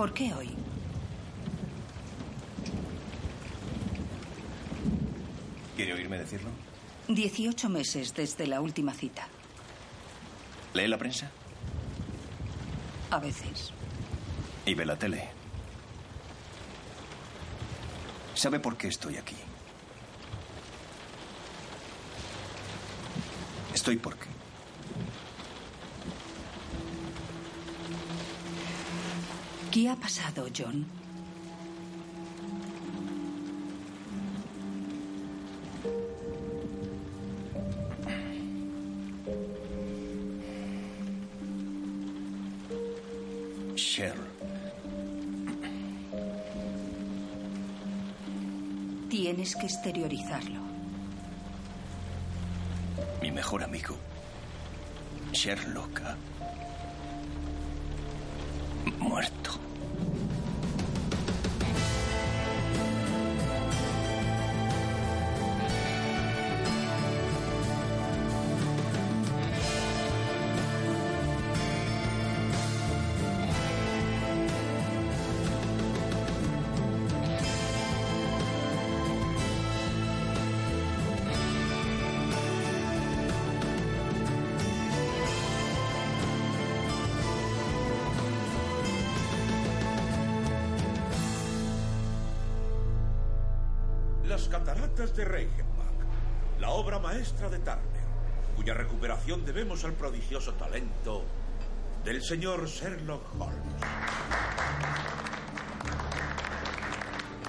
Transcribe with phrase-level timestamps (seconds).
[0.00, 0.48] ¿Por qué hoy?
[5.76, 6.48] ¿Quiere oírme decirlo?
[7.08, 9.28] 18 meses desde la última cita.
[10.72, 11.30] ¿Lee la prensa?
[13.10, 13.74] A veces.
[14.64, 15.28] Y ve la tele.
[18.34, 19.36] ¿Sabe por qué estoy aquí?
[23.74, 24.39] Estoy porque.
[29.70, 30.84] ¿Qué ha pasado, John?
[43.76, 44.14] Cheryl.
[49.08, 50.60] Tienes que exteriorizarlo.
[53.22, 53.96] Mi mejor amigo.
[55.32, 56.00] Sherlock.
[56.02, 56.16] ha
[58.98, 59.59] Muerto.
[99.84, 101.24] Al prodigioso talento
[102.04, 103.82] del señor Sherlock Holmes.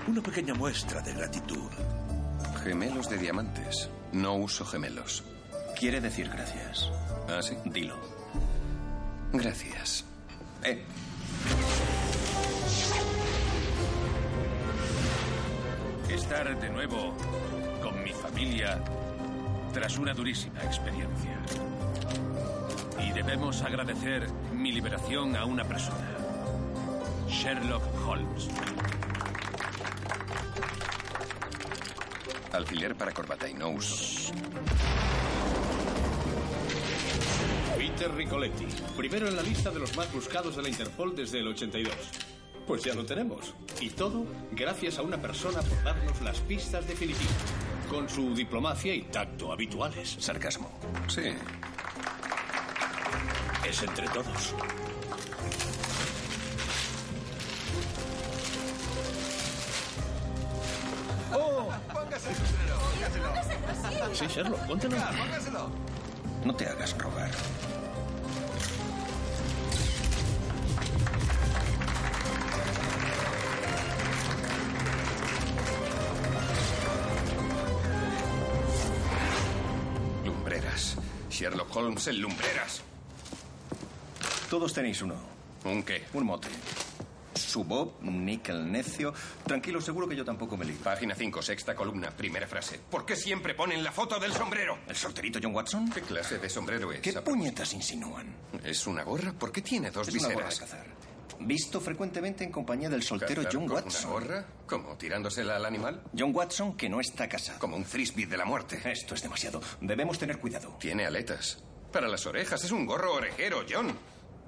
[0.08, 1.70] Una pequeña muestra de gratitud.
[2.64, 3.90] Gemelos de diamantes.
[4.14, 5.24] No uso gemelos.
[5.78, 6.90] Quiere decir gracias.
[7.28, 7.56] ¿Ah, sí?
[7.66, 7.97] Dilo.
[9.34, 10.06] Gracias.
[10.64, 10.86] Eh.
[16.09, 17.16] Estar de nuevo
[17.81, 18.81] con mi familia
[19.74, 21.38] tras una durísima experiencia.
[23.00, 26.08] Y debemos agradecer mi liberación a una persona.
[27.28, 28.50] Sherlock Holmes.
[32.52, 34.34] Alfiler para corbata y no uso.
[37.78, 38.68] Peter Ricoletti,
[38.98, 41.94] primero en la lista de los más buscados de la Interpol desde el 82.
[42.68, 43.53] Pues ya lo tenemos.
[43.80, 47.34] Y todo gracias a una persona por darnos las pistas definitivas,
[47.91, 50.16] con su diplomacia y tacto habituales.
[50.18, 50.72] Sarcasmo.
[51.09, 51.34] Sí.
[53.68, 54.56] Es entre todos.
[61.34, 61.69] ¡Oh!
[61.91, 62.79] Póngase el sombrero.
[62.94, 64.16] Póngaselo.
[64.16, 64.96] Sí, Sherlock, póntelo.
[64.96, 65.69] Póngaselo.
[66.46, 67.31] No te hagas rogar.
[81.81, 82.81] Holmes en lumbreras.
[84.50, 85.16] Todos tenéis uno.
[85.66, 86.06] ¿Un qué?
[86.14, 86.47] Un mote.
[87.34, 89.14] Subob, Nick el necio.
[89.46, 90.75] Tranquilo, seguro que yo tampoco me lío.
[90.84, 92.80] Página 5, sexta columna, primera frase.
[92.90, 94.78] ¿Por qué siempre ponen la foto del sombrero?
[94.88, 95.90] ¿El solterito John Watson?
[95.90, 97.02] ¿Qué clase de sombrero es?
[97.02, 98.36] ¿Qué puñetas insinúan?
[98.64, 99.34] ¿Es una gorra?
[99.34, 100.59] ¿Por qué tiene dos Es una gorra de viseras?
[100.59, 100.86] cazar.
[101.40, 104.03] Visto frecuentemente en compañía del soltero ¿Cazar John con Watson.
[104.03, 104.46] ¿Una gorra?
[104.68, 104.96] ¿Cómo?
[104.97, 106.03] ¿Tirándosela al animal?
[106.18, 107.58] John Watson que no está casado.
[107.59, 108.80] Como un frisbee de la muerte.
[108.86, 109.59] Esto es demasiado.
[109.80, 110.75] Debemos tener cuidado.
[110.80, 111.64] Tiene aletas.
[111.91, 112.63] Para las orejas.
[112.63, 113.91] Es un gorro orejero, John.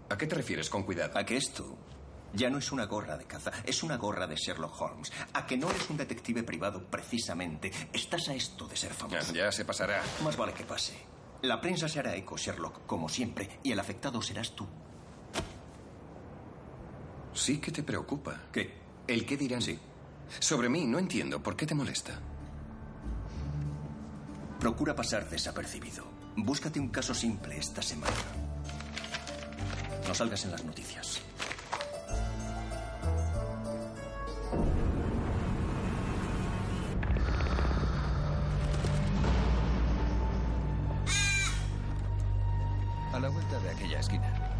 [0.09, 1.17] ¿A qué te refieres con cuidado?
[1.17, 1.77] A que esto
[2.33, 5.11] ya no es una gorra de caza, es una gorra de Sherlock Holmes.
[5.33, 7.71] A que no eres un detective privado precisamente.
[7.91, 9.33] Estás a esto de ser Ya, famoso.
[9.33, 10.01] ya se pasará.
[10.23, 10.93] Más vale que pase.
[11.41, 14.65] La prensa se hará eco, Sherlock, como siempre, y el afectado serás tú.
[17.33, 18.43] Sí que te preocupa.
[18.51, 18.73] ¿Qué?
[19.07, 19.61] ¿El qué dirán?
[19.61, 19.77] Sí.
[20.39, 21.41] Sobre mí, no entiendo.
[21.43, 22.19] ¿Por qué te molesta?
[24.59, 26.05] Procura pasar desapercibido.
[26.35, 28.15] Búscate un caso simple esta semana.
[30.07, 31.21] No salgas en las noticias.
[43.23, 44.52] la vuelta de aquella esquina.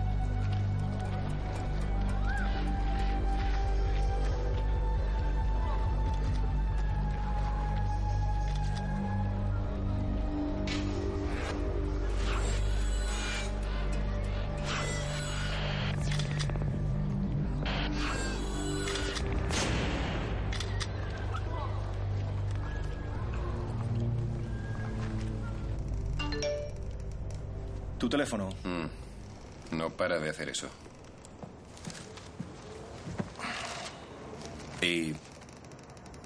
[34.84, 35.16] ¿Y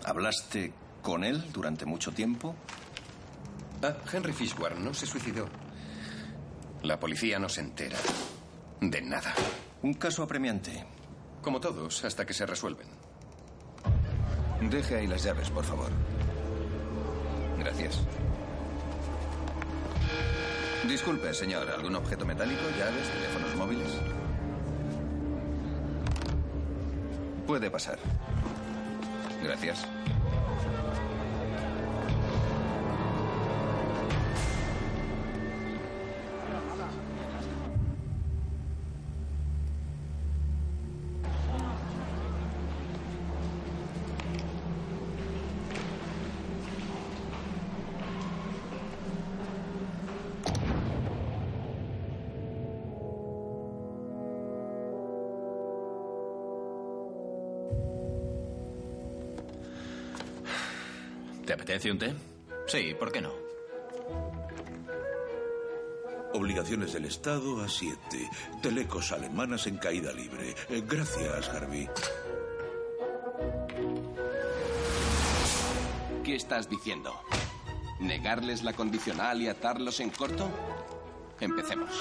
[0.03, 0.73] hablaste
[1.03, 2.55] con él durante mucho tiempo?
[3.83, 5.47] Ah, Henry Fishburne no se suicidó.
[6.81, 7.97] La policía no se entera
[8.81, 9.33] de nada.
[9.83, 10.85] Un caso apremiante.
[11.41, 12.87] Como todos, hasta que se resuelven.
[14.61, 15.91] Deje ahí las llaves, por favor.
[17.59, 18.01] Gracias.
[20.87, 21.69] Disculpe, señor.
[21.69, 23.91] ¿Algún objeto metálico, llaves, teléfonos móviles?
[27.45, 27.97] Puede pasar.
[29.43, 29.85] Gracias.
[61.77, 62.13] Apetece un té?
[62.67, 63.31] Sí, ¿por qué no?
[66.33, 67.97] Obligaciones del Estado a 7.
[68.61, 70.55] Telecos alemanas en caída libre.
[70.69, 71.87] Eh, gracias, Harvey.
[76.23, 77.13] ¿Qué estás diciendo?
[77.99, 80.49] ¿Negarles la condicional y atarlos en corto?
[81.39, 81.91] Empecemos.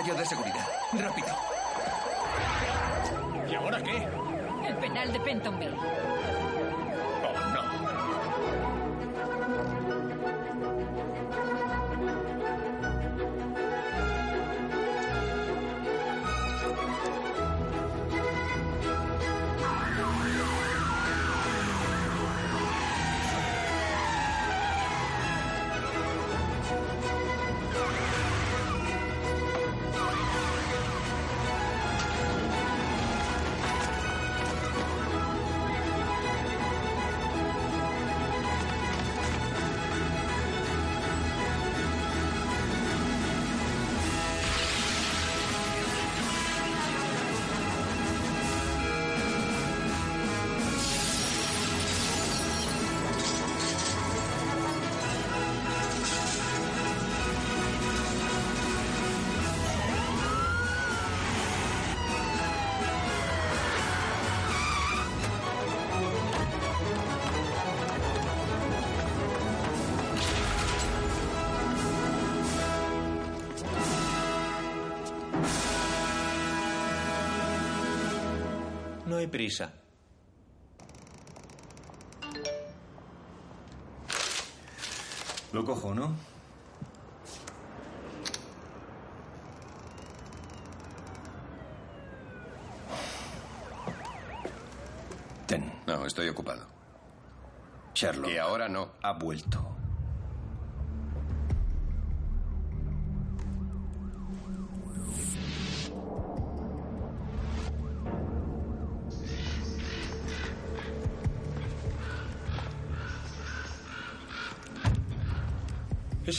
[0.00, 0.66] Fallo de seguridad.
[0.94, 1.28] Rápido.
[3.50, 4.08] ¿Y ahora qué?
[4.66, 5.76] El penal de Pentonville.
[79.30, 79.72] prisa.
[85.52, 86.14] Lo cojo, ¿no?
[95.46, 95.72] Ten.
[95.86, 96.64] No, estoy ocupado.
[97.94, 98.30] Sherlock.
[98.30, 98.92] Y ahora no.
[99.02, 99.59] Ha vuelto.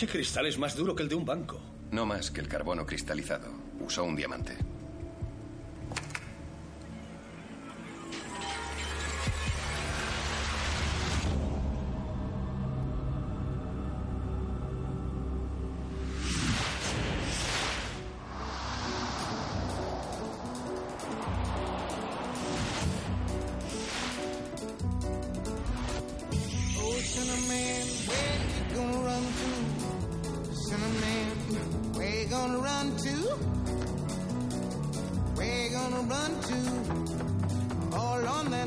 [0.01, 1.61] Ese cristal es más duro que el de un banco.
[1.91, 3.51] No más que el carbono cristalizado.
[3.81, 4.57] Usó un diamante.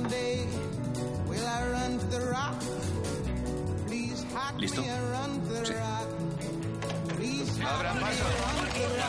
[0.05, 2.61] Will I run to the rock?
[3.87, 4.83] Please hide ¿Listo?
[4.83, 6.09] me and run to the rock.
[7.65, 8.25] Abran paso.
[8.25, 8.59] the rock.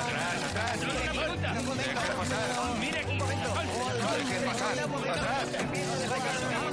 [0.07, 0.79] Atrás, atrás.
[0.79, 2.47] Déjale pasar.
[3.99, 4.73] No dejes pasar.
[4.79, 6.64] Atrás.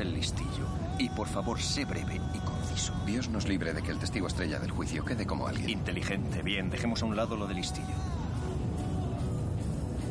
[0.00, 0.66] El listillo.
[0.98, 2.92] Y por favor, sé breve y conciso.
[3.04, 5.70] Dios nos libre de que el testigo estrella del juicio quede como alguien.
[5.70, 6.42] Inteligente.
[6.42, 7.86] Bien, dejemos a un lado lo de listillo.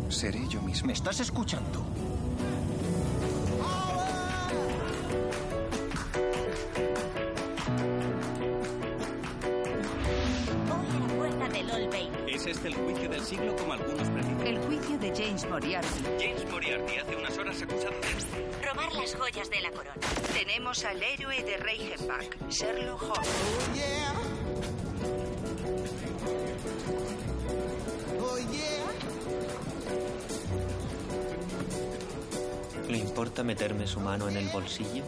[0.09, 0.87] Seré yo mismo.
[0.87, 1.83] ¿Me estás escuchando?
[10.69, 12.35] Hoy a la puerta del Old Bailey.
[12.35, 14.47] ¿Es este el juicio del siglo como algunos predicen?
[14.47, 15.13] El juicio de.
[15.15, 16.03] James Moriarty
[19.13, 19.93] las joyas de la corona.
[20.33, 23.29] Tenemos al héroe de Reichenbach, Sherlock Holmes.
[23.29, 24.13] Oh yeah.
[28.21, 28.91] Oh yeah.
[32.89, 35.03] ¿Le importa meterme su mano en el bolsillo?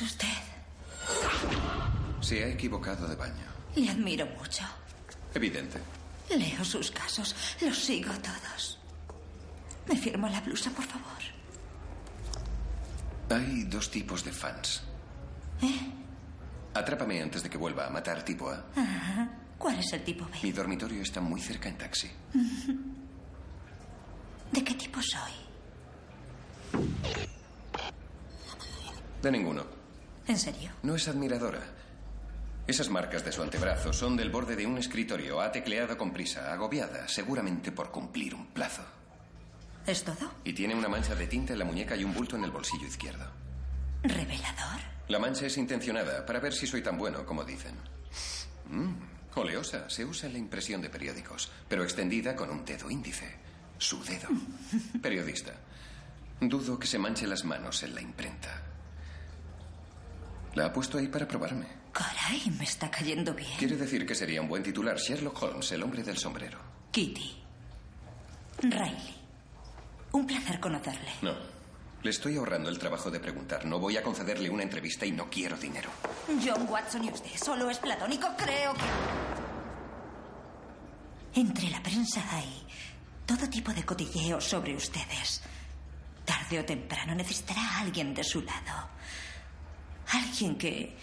[0.00, 0.28] Es usted.
[2.22, 3.44] Se ha equivocado de baño.
[3.76, 4.64] Le admiro mucho.
[5.34, 5.78] Evidente.
[6.30, 7.36] Leo sus casos.
[7.60, 8.78] Los sigo todos.
[9.86, 11.04] ¿Me firmo la blusa, por favor?
[13.28, 14.82] Hay dos tipos de fans.
[15.60, 15.92] ¿Eh?
[16.72, 18.64] Atrápame antes de que vuelva a matar tipo A.
[18.76, 19.28] Ajá.
[19.58, 20.38] ¿Cuál es el tipo B?
[20.42, 22.10] Mi dormitorio está muy cerca en taxi.
[24.50, 25.32] ¿De qué tipo soy?
[29.20, 29.79] De ninguno.
[30.26, 30.70] ¿En serio?
[30.82, 31.62] No es admiradora.
[32.66, 35.40] Esas marcas de su antebrazo son del borde de un escritorio.
[35.40, 38.82] Ha tecleado con prisa, agobiada, seguramente por cumplir un plazo.
[39.86, 40.30] ¿Es todo?
[40.44, 42.86] Y tiene una mancha de tinta en la muñeca y un bulto en el bolsillo
[42.86, 43.26] izquierdo.
[44.02, 44.80] ¿Revelador?
[45.08, 47.74] La mancha es intencionada para ver si soy tan bueno como dicen.
[48.68, 48.92] Mm,
[49.34, 49.90] oleosa.
[49.90, 53.34] Se usa en la impresión de periódicos, pero extendida con un dedo índice.
[53.78, 54.28] Su dedo.
[55.02, 55.54] Periodista.
[56.40, 58.69] Dudo que se manche las manos en la imprenta.
[60.54, 61.66] La ha puesto ahí para probarme.
[61.92, 63.56] Caray, me está cayendo bien.
[63.58, 66.58] Quiere decir que sería un buen titular Sherlock Holmes, el hombre del sombrero.
[66.90, 67.36] Kitty.
[68.62, 69.14] Riley.
[70.12, 71.12] Un placer conocerle.
[71.22, 71.34] No.
[72.02, 73.64] Le estoy ahorrando el trabajo de preguntar.
[73.66, 75.90] No voy a concederle una entrevista y no quiero dinero.
[76.42, 78.80] John Watson y usted solo es platónico, creo que.
[81.40, 82.66] Entre la prensa hay
[83.26, 85.42] todo tipo de cotilleos sobre ustedes.
[86.24, 88.88] Tarde o temprano necesitará a alguien de su lado.
[90.12, 90.96] Alguien que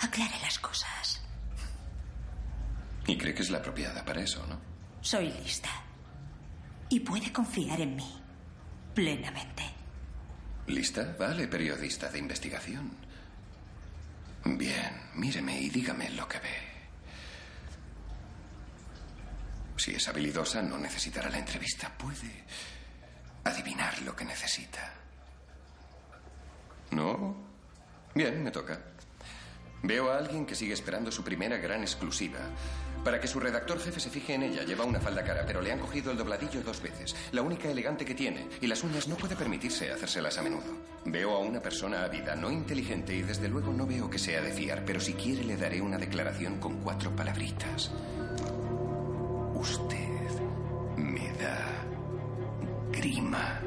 [0.00, 1.20] aclare las cosas.
[3.06, 4.58] Y cree que es la apropiada para eso, ¿no?
[5.00, 5.70] Soy lista.
[6.88, 8.22] Y puede confiar en mí.
[8.94, 9.62] Plenamente.
[10.66, 11.14] ¿Lista?
[11.18, 12.90] Vale, periodista de investigación.
[14.44, 16.74] Bien, míreme y dígame lo que ve.
[19.76, 21.92] Si es habilidosa, no necesitará la entrevista.
[21.96, 22.44] Puede
[23.44, 24.94] adivinar lo que necesita.
[26.92, 27.53] ¿No?
[28.14, 28.78] Bien, me toca.
[29.82, 32.38] Veo a alguien que sigue esperando su primera gran exclusiva.
[33.04, 35.70] Para que su redactor jefe se fije en ella, lleva una falda cara, pero le
[35.70, 37.14] han cogido el dobladillo dos veces.
[37.32, 38.48] La única elegante que tiene.
[38.62, 40.78] Y las uñas no puede permitirse hacérselas a menudo.
[41.04, 44.52] Veo a una persona ávida, no inteligente, y desde luego no veo que sea de
[44.52, 47.90] fiar, pero si quiere le daré una declaración con cuatro palabritas.
[49.54, 50.08] Usted
[50.96, 51.84] me da
[52.90, 53.60] grima.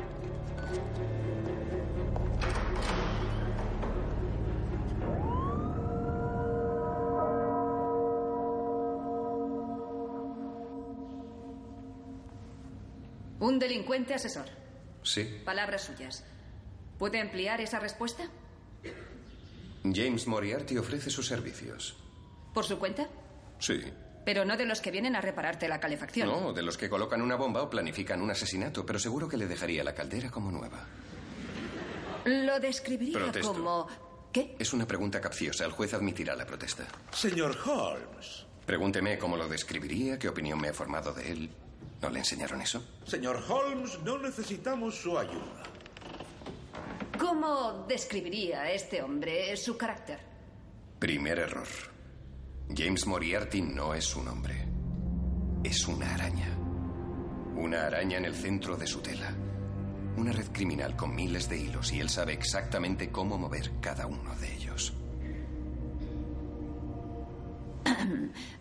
[13.40, 14.46] Un delincuente asesor.
[15.04, 15.42] Sí.
[15.46, 16.24] Palabras suyas.
[16.98, 18.24] ¿Puede ampliar esa respuesta?
[19.84, 21.96] James Moriarty ofrece sus servicios.
[22.54, 23.08] ¿Por su cuenta?
[23.60, 23.82] Sí.
[24.26, 26.28] Pero no de los que vienen a repararte la calefacción.
[26.28, 29.48] No, de los que colocan una bomba o planifican un asesinato, pero seguro que le
[29.48, 30.86] dejaría la caldera como nueva.
[32.26, 33.54] Lo describiría Protesto.
[33.54, 33.88] como...
[34.34, 34.56] ¿Qué?
[34.60, 35.64] Es una pregunta capciosa.
[35.64, 36.86] El juez admitirá la protesta.
[37.12, 38.46] Señor Holmes.
[38.66, 41.50] Pregúnteme cómo lo describiría, qué opinión me he formado de él.
[42.02, 42.84] ¿No le enseñaron eso?
[43.06, 45.64] Señor Holmes, no necesitamos su ayuda.
[47.20, 50.20] ¿Cómo describiría a este hombre su carácter?
[51.00, 51.68] Primer error.
[52.76, 54.68] James Moriarty no es un hombre.
[55.64, 56.56] Es una araña.
[57.56, 59.34] Una araña en el centro de su tela.
[60.18, 64.36] Una red criminal con miles de hilos y él sabe exactamente cómo mover cada uno
[64.36, 64.94] de ellos.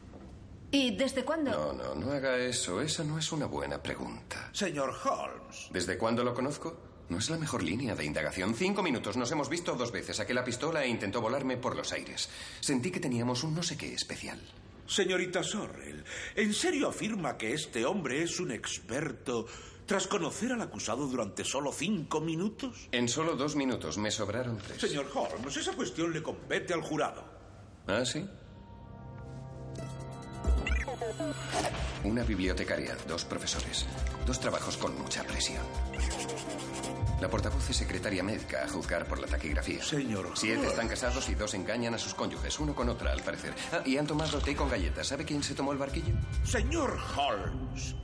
[0.76, 1.50] ¿Y desde cuándo?
[1.50, 2.83] No, no, no haga eso.
[2.83, 4.50] Esa no es una buena pregunta.
[4.52, 5.68] Señor Holmes.
[5.71, 6.76] ¿Desde cuándo lo conozco?
[7.09, 8.54] No es la mejor línea de indagación.
[8.54, 9.17] Cinco minutos.
[9.17, 10.19] Nos hemos visto dos veces.
[10.19, 12.28] Saqué la pistola e intentó volarme por los aires.
[12.60, 14.39] Sentí que teníamos un no sé qué especial.
[14.86, 19.47] Señorita Sorrell, ¿en serio afirma que este hombre es un experto
[19.86, 22.89] tras conocer al acusado durante solo cinco minutos?
[22.93, 24.78] En solo dos minutos me sobraron tres.
[24.78, 27.25] Señor Holmes, esa cuestión le compete al jurado.
[27.86, 28.28] ¿Ah, sí?
[32.04, 33.86] Una bibliotecaria, dos profesores,
[34.26, 35.64] dos trabajos con mucha presión.
[37.21, 39.82] La portavoz es secretaria médica, a juzgar por la taquigrafía.
[39.82, 43.54] Señor Siete están casados y dos engañan a sus cónyuges, uno con otra, al parecer.
[43.73, 45.06] Ah, y han tomado té con galletas.
[45.06, 46.14] ¿Sabe quién se tomó el barquillo?
[46.45, 47.95] Señor Holmes.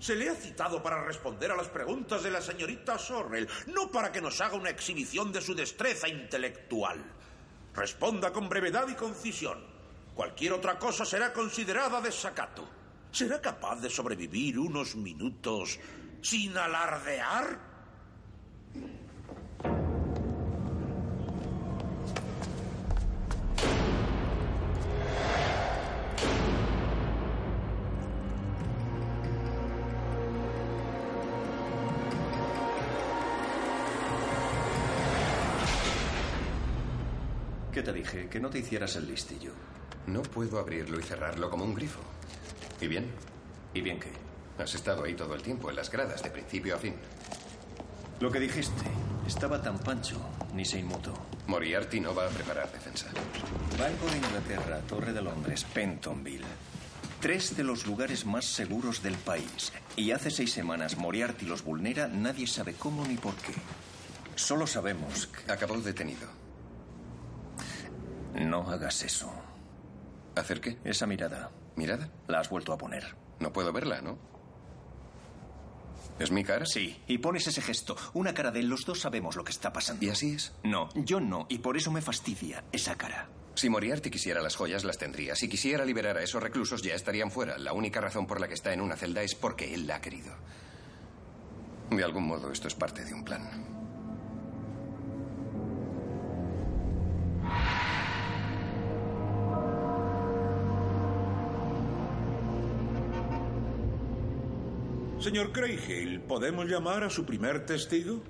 [0.00, 4.10] Se le ha citado para responder a las preguntas de la señorita Sorrell, no para
[4.10, 6.98] que nos haga una exhibición de su destreza intelectual.
[7.74, 9.79] Responda con brevedad y concisión.
[10.20, 12.68] Cualquier otra cosa será considerada desacato.
[13.10, 15.80] ¿Será capaz de sobrevivir unos minutos
[16.20, 17.56] sin alardear?
[38.10, 38.28] Dije?
[38.28, 39.52] Que no te hicieras el listillo.
[40.06, 42.00] No puedo abrirlo y cerrarlo como un grifo.
[42.80, 43.10] ¿Y bien?
[43.74, 44.10] ¿Y bien qué?
[44.58, 46.94] Has estado ahí todo el tiempo, en las gradas, de principio a fin.
[48.20, 48.84] Lo que dijiste.
[49.26, 50.18] Estaba tan pancho,
[50.54, 51.14] ni se inmutó.
[51.46, 53.06] Moriarty no va a preparar defensa.
[53.78, 56.44] Banco de Inglaterra, Torre de Londres, Pentonville.
[57.20, 59.72] Tres de los lugares más seguros del país.
[59.94, 63.52] Y hace seis semanas Moriarty los vulnera, nadie sabe cómo ni por qué.
[64.34, 65.52] Solo sabemos que...
[65.52, 66.39] Acabó detenido.
[68.34, 69.30] No hagas eso.
[70.36, 70.78] ¿Hacer qué?
[70.84, 71.50] Esa mirada.
[71.76, 72.10] ¿Mirada?
[72.28, 73.16] La has vuelto a poner.
[73.40, 74.18] No puedo verla, ¿no?
[76.18, 76.66] ¿Es mi cara?
[76.66, 77.96] Sí, y pones ese gesto.
[78.12, 80.04] Una cara de los dos sabemos lo que está pasando.
[80.04, 80.52] ¿Y así es?
[80.62, 83.28] No, yo no, y por eso me fastidia esa cara.
[83.54, 85.34] Si Moriarty quisiera las joyas, las tendría.
[85.34, 87.58] Si quisiera liberar a esos reclusos, ya estarían fuera.
[87.58, 90.00] La única razón por la que está en una celda es porque él la ha
[90.00, 90.34] querido.
[91.90, 93.48] De algún modo, esto es parte de un plan.
[105.20, 108.22] Señor Craighale, ¿podemos llamar a su primer testigo?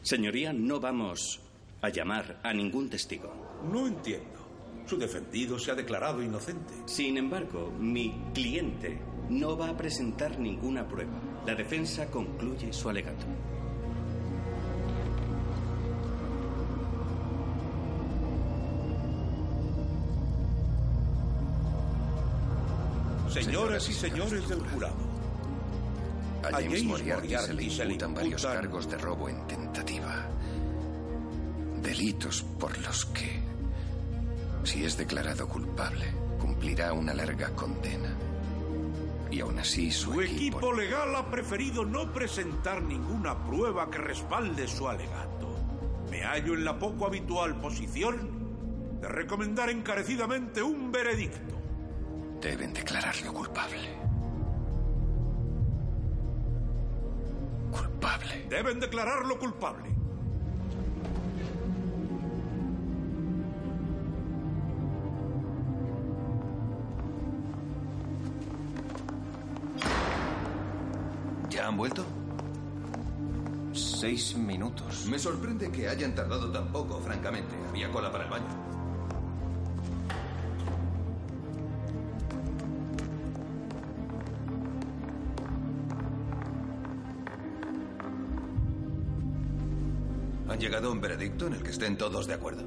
[0.00, 1.40] Señoría, no vamos
[1.82, 3.32] a llamar a ningún testigo.
[3.68, 4.46] No entiendo.
[4.86, 6.72] Su defendido se ha declarado inocente.
[6.84, 11.20] Sin embargo, mi cliente no va a presentar ninguna prueba.
[11.44, 13.26] La defensa concluye su alegato.
[23.56, 24.96] Señoras y señores del jurado.
[26.44, 29.28] A James, James Moriarty, se le Moriarty se le imputan varios imputan- cargos de robo
[29.30, 30.26] en tentativa.
[31.82, 33.40] Delitos por los que,
[34.64, 36.04] si es declarado culpable,
[36.38, 38.14] cumplirá una larga condena.
[39.30, 44.68] Y aún así su, Su equipo legal ha preferido no presentar ninguna prueba que respalde
[44.68, 45.48] su alegato.
[46.10, 51.55] Me hallo en la poco habitual posición de recomendar encarecidamente un veredicto.
[52.40, 53.88] Deben declararlo culpable.
[57.72, 58.46] Culpable.
[58.48, 59.96] Deben declararlo culpable.
[71.50, 72.04] ¿Ya han vuelto?
[73.72, 75.06] Seis minutos.
[75.06, 77.54] Me sorprende que hayan tardado tan poco, francamente.
[77.70, 78.75] Había cola para el baño.
[90.66, 92.64] Llegado a un veredicto en el que estén todos de acuerdo?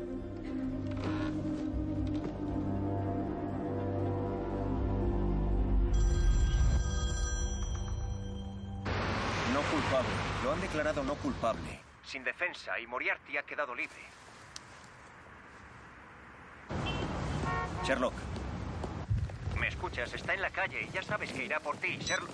[9.53, 10.09] No culpable.
[10.45, 11.81] Lo han declarado no culpable.
[12.05, 13.99] Sin defensa y Moriarty ha quedado libre.
[17.83, 18.13] Sherlock.
[19.59, 20.13] ¿Me escuchas?
[20.13, 22.29] Está en la calle y ya sabes que irá por ti, Sherlock.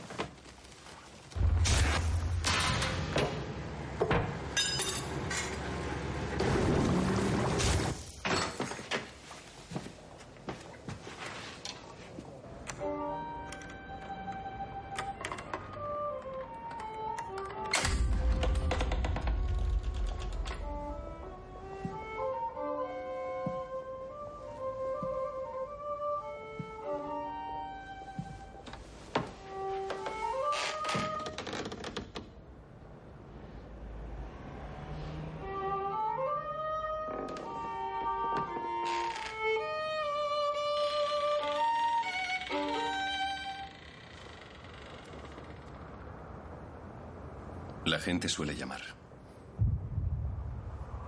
[47.85, 48.81] La gente suele llamar.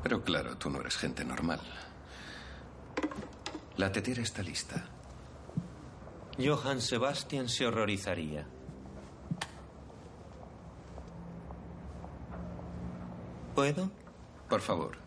[0.03, 1.59] Pero claro, tú no eres gente normal.
[3.77, 4.85] La tetera está lista.
[6.37, 8.45] Johann Sebastian se horrorizaría.
[13.55, 13.89] ¿Puedo?
[14.47, 14.97] Por favor.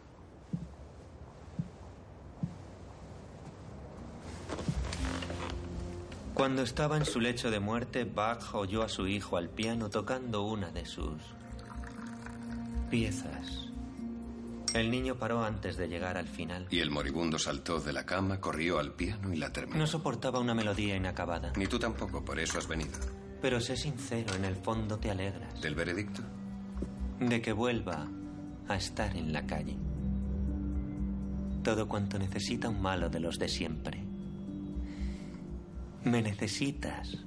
[6.34, 10.42] Cuando estaba en su lecho de muerte, Bach oyó a su hijo al piano tocando
[10.42, 11.39] una de sus
[12.90, 13.68] piezas.
[14.74, 16.66] El niño paró antes de llegar al final.
[16.70, 19.78] Y el moribundo saltó de la cama, corrió al piano y la terminó.
[19.78, 21.52] No soportaba una melodía inacabada.
[21.56, 22.92] Ni tú tampoco, por eso has venido.
[23.42, 25.60] Pero sé sincero, en el fondo te alegras.
[25.60, 26.22] ¿Del veredicto?
[27.18, 28.06] De que vuelva
[28.68, 29.76] a estar en la calle.
[31.64, 34.04] Todo cuanto necesita un malo de los de siempre.
[36.04, 37.18] Me necesitas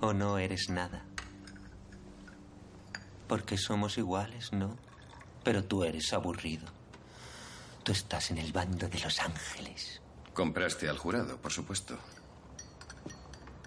[0.00, 1.04] o no eres nada.
[3.26, 4.76] Porque somos iguales, ¿no?
[5.46, 6.66] Pero tú eres aburrido.
[7.84, 10.02] Tú estás en el bando de los ángeles.
[10.34, 11.96] Compraste al jurado, por supuesto.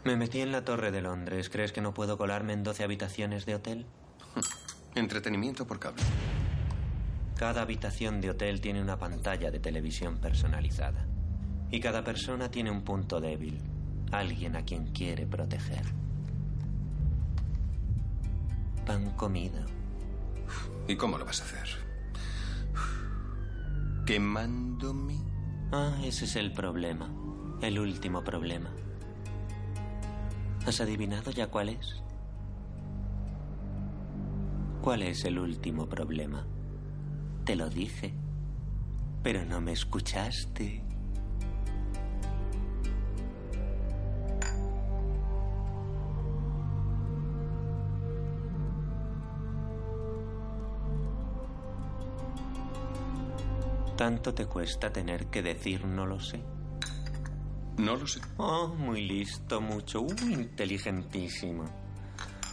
[0.03, 1.49] Me metí en la Torre de Londres.
[1.49, 3.85] ¿Crees que no puedo colarme en 12 habitaciones de hotel?
[4.95, 6.03] Entretenimiento por cable.
[7.37, 11.05] Cada habitación de hotel tiene una pantalla de televisión personalizada.
[11.71, 13.57] Y cada persona tiene un punto débil.
[14.11, 15.85] Alguien a quien quiere proteger.
[18.85, 19.78] Pan comido.
[20.89, 21.69] ¿Y cómo lo vas a hacer?
[24.07, 25.19] ¿Quemándome?
[25.71, 27.13] Ah, ese es el problema.
[27.61, 28.71] El último problema.
[30.65, 32.01] ¿Has adivinado ya cuál es?
[34.81, 36.47] ¿Cuál es el último problema?
[37.45, 38.15] Te lo dije,
[39.21, 40.88] pero no me escuchaste.
[53.99, 56.41] ¿Tanto te cuesta tener que decir no lo sé?
[57.77, 58.21] No lo sé.
[58.37, 61.65] Oh, muy listo, mucho, muy inteligentísimo.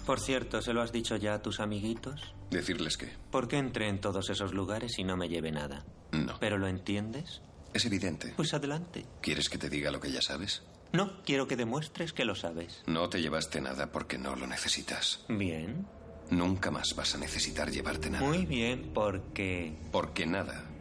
[0.05, 2.35] Por cierto, ¿se lo has dicho ya a tus amiguitos?
[2.51, 3.13] ¿Decirles qué?
[3.31, 5.87] ¿Por qué entré en todos esos lugares y no me lleve nada?
[6.11, 6.37] No.
[6.41, 7.43] ¿Pero lo entiendes?
[7.73, 8.33] Es evidente.
[8.35, 9.07] Pues adelante.
[9.21, 10.65] ¿Quieres que te diga lo que ya sabes?
[10.93, 12.83] No, quiero que demuestres que lo sabes.
[12.89, 15.25] No te llevaste nada porque no lo necesitas.
[15.29, 15.87] Bien.
[16.29, 18.27] Nunca más vas a necesitar llevarte nada.
[18.27, 19.79] Muy bien, porque...
[19.93, 20.73] Porque nada.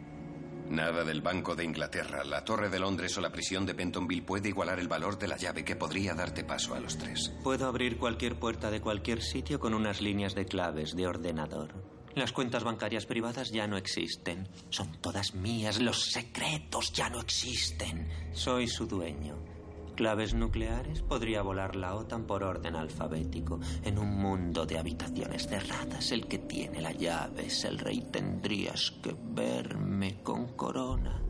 [0.68, 4.48] Nada del Banco de Inglaterra, la Torre de Londres o la prisión de Pentonville puede
[4.48, 7.32] igualar el valor de la llave que podría darte paso a los tres.
[7.42, 11.72] Puedo abrir cualquier puerta de cualquier sitio con unas líneas de claves de ordenador.
[12.14, 14.48] Las cuentas bancarias privadas ya no existen.
[14.70, 15.78] Son todas mías.
[15.80, 18.08] Los secretos ya no existen.
[18.32, 19.55] Soy su dueño.
[19.96, 23.58] Claves nucleares podría volar la OTAN por orden alfabético.
[23.82, 28.02] En un mundo de habitaciones cerradas, el que tiene la llave es el rey.
[28.12, 31.22] Tendrías que verme con corona.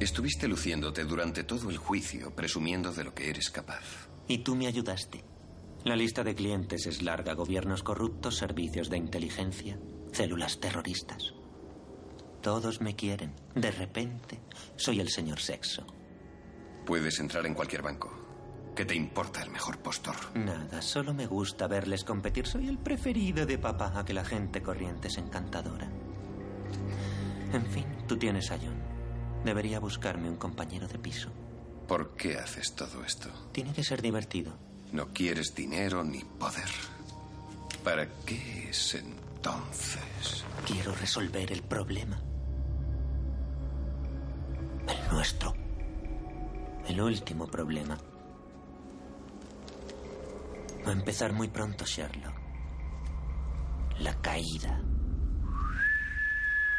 [0.00, 4.08] Estuviste luciéndote durante todo el juicio, presumiendo de lo que eres capaz.
[4.26, 5.22] Y tú me ayudaste.
[5.84, 7.34] La lista de clientes es larga.
[7.34, 9.78] Gobiernos corruptos, servicios de inteligencia,
[10.12, 11.34] células terroristas.
[12.40, 13.34] Todos me quieren.
[13.54, 14.40] De repente,
[14.76, 15.84] soy el señor sexo.
[16.84, 18.10] Puedes entrar en cualquier banco.
[18.74, 20.16] ¿Qué te importa el mejor postor?
[20.34, 22.46] Nada, solo me gusta verles competir.
[22.46, 25.88] Soy el preferido de papá, a que la gente corriente es encantadora.
[27.52, 28.80] En fin, tú tienes a John.
[29.44, 31.28] Debería buscarme un compañero de piso.
[31.86, 33.28] ¿Por qué haces todo esto?
[33.52, 34.56] Tiene que ser divertido.
[34.92, 36.70] No quieres dinero ni poder.
[37.84, 40.44] ¿Para qué es entonces?
[40.66, 42.18] Quiero resolver el problema.
[44.88, 45.61] El nuestro.
[46.88, 47.96] El último problema.
[50.86, 52.34] Va a empezar muy pronto, Sherlock.
[54.00, 54.80] La caída.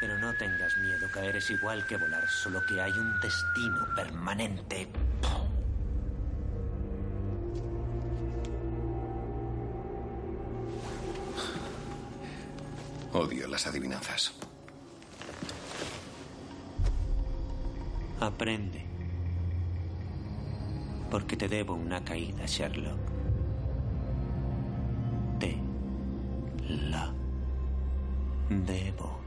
[0.02, 4.90] Pero no tengas miedo, caer es igual que volar, solo que hay un destino permanente.
[13.14, 14.34] Odio las adivinanzas.
[18.20, 18.93] Aprende.
[21.14, 22.98] Porque te debo una caída, Sherlock.
[25.40, 25.60] Te
[26.90, 27.14] la
[28.50, 29.23] debo.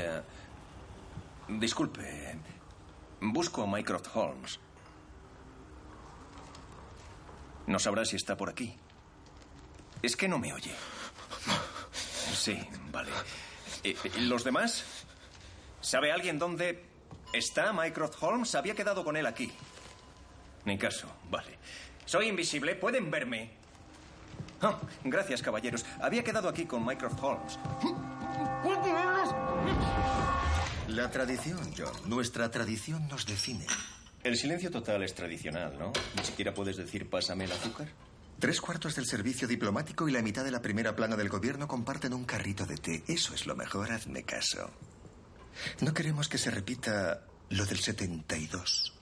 [0.00, 0.22] Eh,
[1.48, 2.38] disculpe.
[3.20, 4.58] Busco a Mycroft Holmes.
[7.66, 8.74] No sabrá si está por aquí.
[10.02, 10.74] Es que no me oye.
[12.32, 12.58] Sí,
[12.90, 13.10] vale.
[13.84, 14.84] ¿Y, y los demás?
[15.80, 16.84] ¿Sabe alguien dónde
[17.32, 18.54] está Mycroft Holmes?
[18.54, 19.52] Había quedado con él aquí.
[20.64, 21.58] Ni caso, vale.
[22.06, 23.50] Soy invisible, pueden verme.
[24.62, 25.84] Ah, gracias, caballeros.
[26.00, 27.58] Había quedado aquí con Mycroft Holmes.
[30.88, 31.92] La tradición, John.
[32.06, 33.66] Nuestra tradición nos define.
[34.22, 35.92] El silencio total es tradicional, ¿no?
[36.16, 37.88] Ni siquiera puedes decir pásame el azúcar.
[38.38, 42.12] Tres cuartos del servicio diplomático y la mitad de la primera plana del gobierno comparten
[42.12, 43.04] un carrito de té.
[43.06, 44.70] Eso es lo mejor, hazme caso.
[45.80, 48.92] No queremos que se repita lo del 72.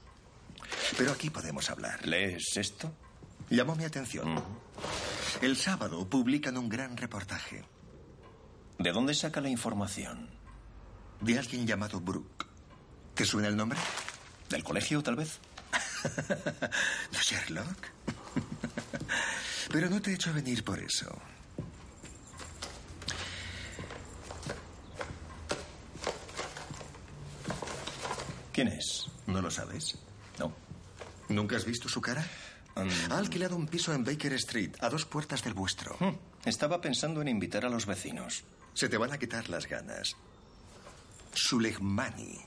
[0.97, 2.07] Pero aquí podemos hablar.
[2.07, 2.93] ¿Lees esto?
[3.51, 4.43] Llamó mi atención.
[5.41, 7.65] El sábado publican un gran reportaje.
[8.79, 10.29] ¿De dónde saca la información?
[11.21, 12.47] De alguien llamado Brooke.
[13.15, 13.79] ¿Te suena el nombre?
[14.49, 15.39] ¿Del colegio, tal vez?
[17.13, 17.87] ¿No Sherlock?
[19.73, 21.11] Pero no te he hecho venir por eso.
[28.53, 29.07] ¿Quién es?
[29.27, 29.99] ¿No lo sabes?
[30.39, 30.53] No.
[31.29, 32.27] ¿Nunca has visto su cara?
[33.11, 35.97] Ha alquilado un piso en Baker Street, a dos puertas del vuestro.
[35.99, 36.15] Hmm,
[36.45, 38.45] Estaba pensando en invitar a los vecinos.
[38.79, 40.15] Se te van a quitar las ganas.
[41.35, 42.39] Suleimani.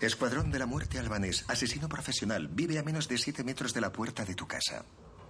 [0.00, 3.92] Escuadrón de la muerte albanés, asesino profesional, vive a menos de siete metros de la
[3.92, 4.82] puerta de tu casa.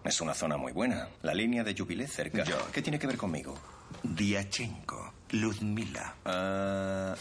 [0.05, 1.09] Es una zona muy buena.
[1.23, 2.45] La línea de Jubilee cerca.
[2.73, 3.59] ¿Qué tiene que ver conmigo?
[4.05, 6.15] Diachenko, Ludmila.
[6.25, 7.17] Ah,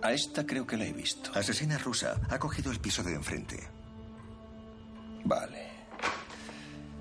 [0.00, 1.32] a esta creo que la he visto.
[1.34, 2.20] Asesina rusa.
[2.30, 3.68] Ha cogido el piso de enfrente.
[5.24, 5.72] Vale.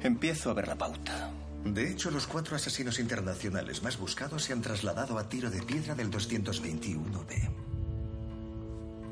[0.02, 1.32] Empiezo a ver la pauta.
[1.66, 5.94] De hecho, los cuatro asesinos internacionales más buscados se han trasladado a tiro de piedra
[5.94, 7.52] del 221B.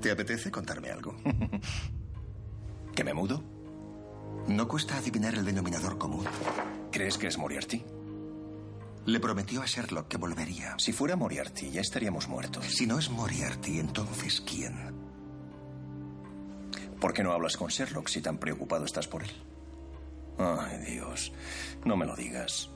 [0.01, 1.15] ¿Te apetece contarme algo?
[2.95, 3.43] ¿Que me mudo?
[4.47, 6.25] No cuesta adivinar el denominador común.
[6.91, 7.83] ¿Crees que es Moriarty?
[9.05, 10.75] Le prometió a Sherlock que volvería.
[10.77, 12.65] Si fuera Moriarty, ya estaríamos muertos.
[12.65, 14.75] Si no es Moriarty, entonces ¿quién?
[16.99, 19.31] ¿Por qué no hablas con Sherlock si tan preocupado estás por él?
[20.39, 21.33] Ay, Dios.
[21.83, 22.69] No me lo digas.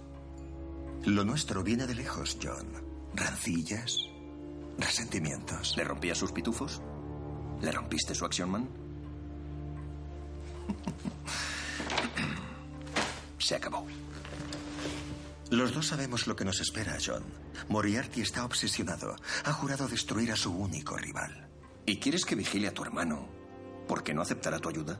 [1.06, 2.68] Lo nuestro viene de lejos, John.
[3.14, 4.00] Rancillas,
[4.78, 5.76] resentimientos.
[5.78, 6.82] ¿Le rompías sus pitufos?
[7.62, 8.70] ¿Le rompiste su Action Man?
[13.40, 13.86] Se acabó.
[15.50, 17.24] Los dos sabemos lo que nos espera, John.
[17.70, 19.16] Moriarty está obsesionado.
[19.46, 21.48] Ha jurado destruir a su único rival.
[21.86, 23.28] ¿Y quieres que vigile a tu hermano?
[23.88, 25.00] ¿Por qué no aceptará tu ayuda?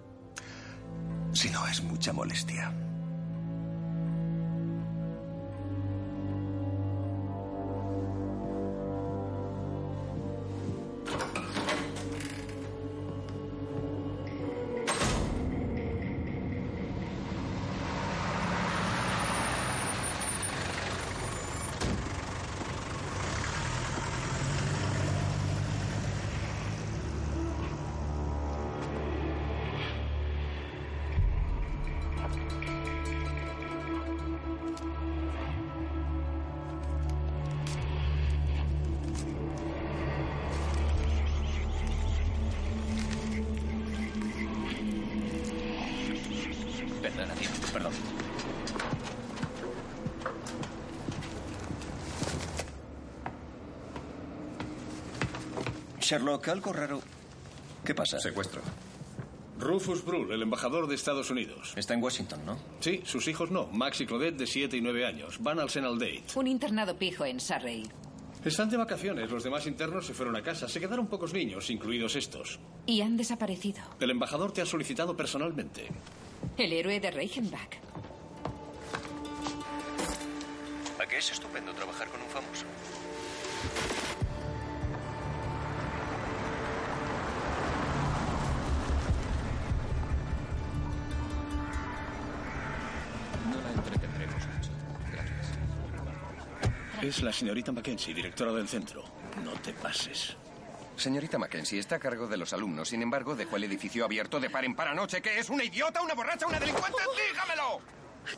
[1.34, 2.72] Si no es mucha molestia.
[56.14, 57.02] Sherlock, algo raro.
[57.84, 58.20] ¿Qué pasa?
[58.20, 58.62] Secuestro.
[59.58, 61.74] Rufus Brull, el embajador de Estados Unidos.
[61.76, 62.60] Está en Washington, ¿no?
[62.82, 63.66] Sí, sus hijos no.
[63.72, 65.42] Max y Claudette, de 7 y 9 años.
[65.42, 66.22] Van al Senal Date.
[66.36, 67.90] Un internado pijo en Surrey.
[68.46, 69.32] Están de vacaciones.
[69.32, 70.68] Los demás internos se fueron a casa.
[70.68, 72.60] Se quedaron pocos niños, incluidos estos.
[72.86, 73.82] Y han desaparecido.
[74.00, 75.88] El embajador te ha solicitado personalmente.
[76.60, 77.78] El héroe de Reichenbach.
[81.04, 82.66] ¿A qué es estupendo trabajar con un famoso?
[97.04, 99.04] Es la señorita Mackenzie, directora del centro.
[99.44, 100.38] No te pases.
[100.96, 102.88] Señorita Mackenzie está a cargo de los alumnos.
[102.88, 105.22] Sin embargo, dejó el edificio abierto de par en par anoche.
[105.22, 105.50] ¿Qué es?
[105.50, 106.02] ¿Una idiota?
[106.02, 106.48] ¿Una borracha?
[106.48, 107.00] ¿Una delincuente?
[107.30, 107.82] ¡Dígamelo!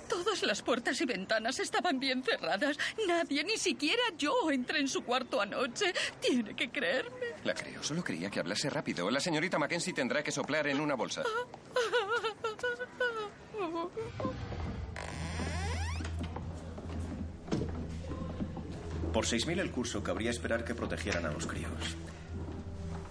[0.09, 2.79] Todas las puertas y ventanas estaban bien cerradas.
[3.07, 5.93] Nadie, ni siquiera yo, entré en su cuarto anoche.
[6.19, 7.35] Tiene que creerme.
[7.43, 7.83] La creo.
[7.83, 9.11] Solo creía que hablase rápido.
[9.11, 11.21] La señorita Mackenzie tendrá que soplar en una bolsa.
[19.15, 21.71] Por 6.000 el curso, cabría esperar que protegieran a los críos.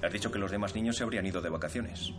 [0.02, 2.12] Has dicho que los demás niños se habrían ido de vacaciones.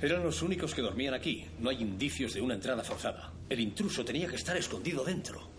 [0.00, 1.46] Eran los únicos que dormían aquí.
[1.58, 3.30] No hay indicios de una entrada forzada.
[3.50, 5.50] El intruso tenía que estar escondido dentro.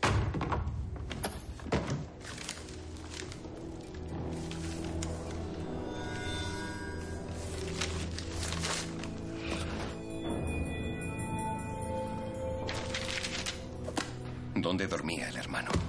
[14.55, 15.84] ¿Dónde dormía el hermano?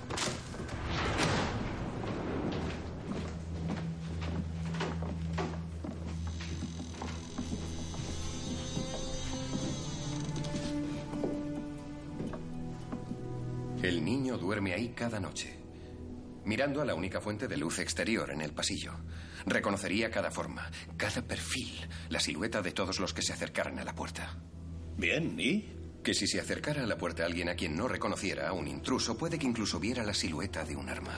[16.46, 18.94] Mirando a la única fuente de luz exterior en el pasillo.
[19.44, 23.94] Reconocería cada forma, cada perfil, la silueta de todos los que se acercaran a la
[23.94, 24.38] puerta.
[24.96, 25.68] Bien, ¿y?
[26.02, 29.18] Que si se acercara a la puerta alguien a quien no reconociera, a un intruso,
[29.18, 31.14] puede que incluso viera la silueta de un arma.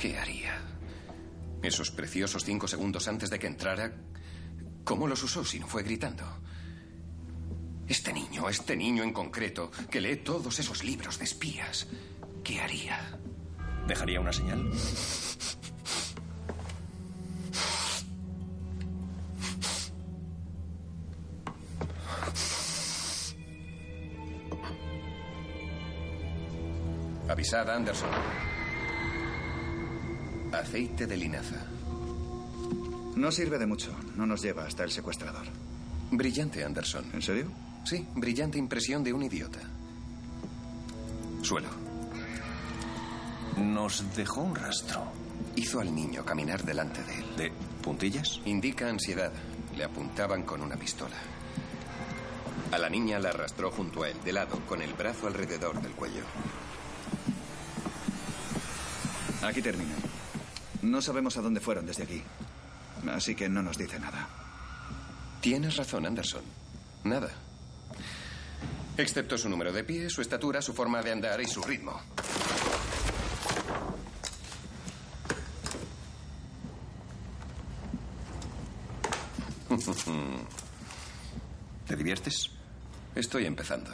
[0.00, 0.60] ¿Qué haría?
[1.62, 3.92] Esos preciosos cinco segundos antes de que entrara,
[4.82, 6.24] ¿cómo los usó si no fue gritando?
[7.88, 11.86] Este niño, este niño en concreto, que lee todos esos libros de espías,
[12.42, 13.18] ¿qué haría?
[13.86, 14.70] ¿Dejaría una señal?
[27.28, 28.10] Avisad a Anderson.
[30.52, 31.66] Aceite de linaza.
[33.16, 33.94] No sirve de mucho.
[34.14, 35.46] No nos lleva hasta el secuestrador.
[36.10, 37.04] Brillante, Anderson.
[37.12, 37.63] ¿En serio?
[37.84, 39.60] Sí, brillante impresión de un idiota.
[41.42, 41.68] Suelo.
[43.58, 45.04] Nos dejó un rastro.
[45.56, 47.36] Hizo al niño caminar delante de él.
[47.36, 48.40] ¿De puntillas?
[48.46, 49.32] Indica ansiedad.
[49.76, 51.16] Le apuntaban con una pistola.
[52.72, 55.92] A la niña la arrastró junto a él, de lado, con el brazo alrededor del
[55.92, 56.24] cuello.
[59.42, 59.94] Aquí termina.
[60.82, 62.22] No sabemos a dónde fueron desde aquí.
[63.12, 64.26] Así que no nos dice nada.
[65.40, 66.42] Tienes razón, Anderson.
[67.04, 67.30] Nada.
[68.96, 72.00] Excepto su número de pies, su estatura, su forma de andar y su ritmo.
[81.86, 82.50] ¿Te diviertes?
[83.14, 83.90] Estoy empezando.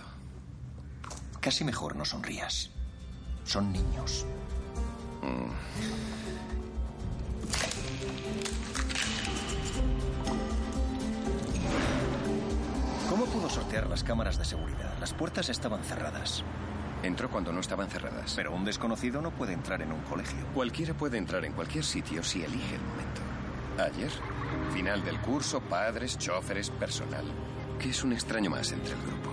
[1.40, 2.70] Casi mejor no sonrías.
[3.44, 4.24] Son niños.
[5.22, 5.51] Mm.
[13.09, 14.80] ¿Cómo pudo sortear las cámaras de seguridad?
[15.01, 16.44] Las puertas estaban cerradas.
[17.03, 18.34] Entró cuando no estaban cerradas.
[18.36, 20.46] Pero un desconocido no puede entrar en un colegio.
[20.53, 23.22] Cualquiera puede entrar en cualquier sitio si elige el momento.
[23.82, 24.11] Ayer,
[24.74, 27.24] final del curso, padres, choferes, personal.
[27.78, 29.30] Que es un extraño más entre el grupo.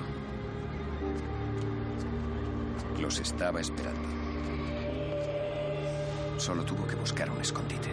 [3.01, 4.07] Los estaba esperando.
[6.37, 7.89] Solo tuvo que buscar un escondite.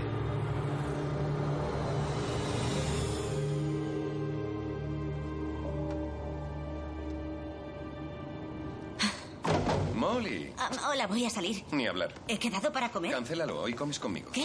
[10.66, 11.62] Ah, hola, voy a salir.
[11.72, 12.14] Ni hablar.
[12.26, 13.12] ¿He quedado para comer?
[13.12, 14.30] Cancélalo, hoy comes conmigo.
[14.32, 14.44] ¿Qué?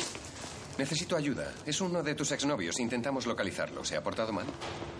[0.77, 1.53] Necesito ayuda.
[1.65, 2.79] Es uno de tus exnovios.
[2.79, 3.83] Intentamos localizarlo.
[3.83, 4.45] ¿Se ha portado mal?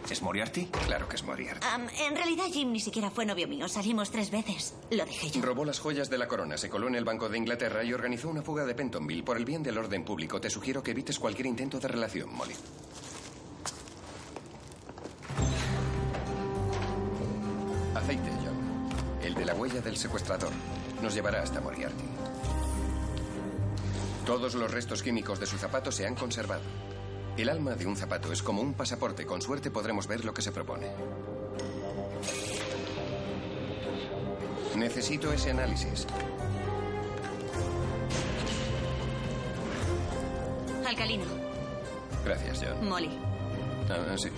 [0.10, 0.66] ¿Es Moriarty?
[0.86, 1.66] Claro que es Moriarty.
[2.02, 3.68] En realidad, Jim ni siquiera fue novio mío.
[3.70, 4.74] Salimos tres veces.
[4.92, 5.42] Lo dejé yo.
[5.42, 8.30] Robó las joyas de la corona, se coló en el Banco de Inglaterra y organizó
[8.30, 9.24] una fuga de Pentonville.
[9.24, 12.56] Por el bien del orden público, te sugiero que evites cualquier intento de relación, Molly.
[17.96, 18.90] Aceite, John.
[19.24, 20.52] El de la huella del secuestrador.
[21.02, 22.04] Nos llevará hasta Moriarty.
[24.26, 26.62] Todos los restos químicos de su zapato se han conservado.
[27.38, 29.26] El alma de un zapato es como un pasaporte.
[29.26, 30.88] Con suerte podremos ver lo que se propone.
[34.76, 36.06] Necesito ese análisis.
[40.86, 41.26] Alcalino.
[42.26, 42.90] Gracias, John.
[42.90, 43.10] Molly.
[43.90, 44.30] Ah, sí.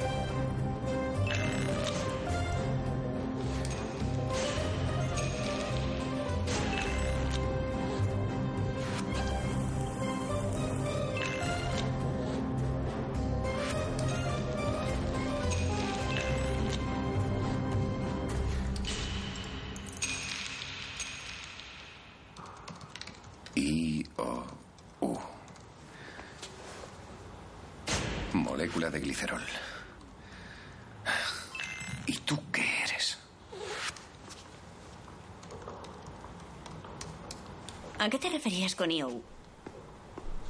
[38.75, 39.21] Con IOU?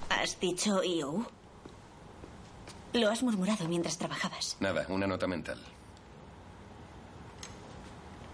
[0.10, 1.26] ¿Has dicho IOU?
[2.94, 4.58] Lo has murmurado mientras trabajabas.
[4.60, 5.60] Nada, una nota mental.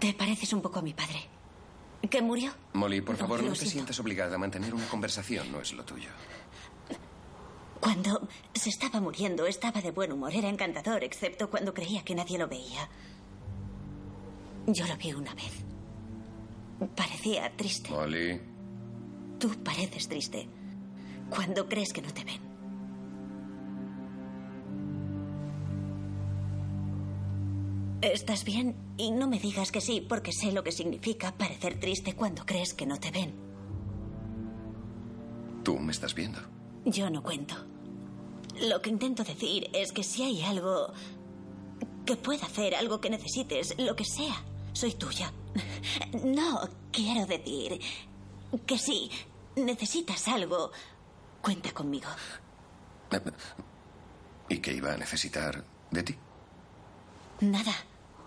[0.00, 1.26] Te pareces un poco a mi padre.
[2.10, 2.52] ¿Que murió?
[2.74, 3.72] Molly, por No, favor, no te siento.
[3.72, 6.10] sientas obligada a mantener una conversación, no es lo tuyo.
[7.80, 10.32] Cuando se estaba muriendo, estaba de buen humor.
[10.34, 12.88] Era encantador, excepto cuando creía que nadie lo veía.
[14.66, 15.52] Yo lo vi una vez.
[16.96, 17.90] Parecía triste.
[17.90, 18.40] Molly,
[19.38, 20.48] Tú pareces triste
[21.30, 22.40] cuando crees que no te ven.
[28.00, 28.76] ¿Estás bien?
[28.96, 32.72] Y no me digas que sí, porque sé lo que significa parecer triste cuando crees
[32.74, 33.34] que no te ven.
[35.64, 36.38] tú me estás viendo.
[36.86, 37.54] Yo no cuento.
[38.62, 40.92] Lo que intento decir es que si hay algo
[42.06, 45.30] que pueda hacer, algo que necesites, lo que sea, soy tuya.
[46.24, 46.60] No,
[46.90, 47.80] quiero decir
[48.64, 49.10] que si
[49.58, 50.70] necesitas algo,
[51.42, 52.08] cuenta conmigo.
[54.48, 56.16] ¿Y qué iba a necesitar de ti?
[57.40, 57.72] Nada,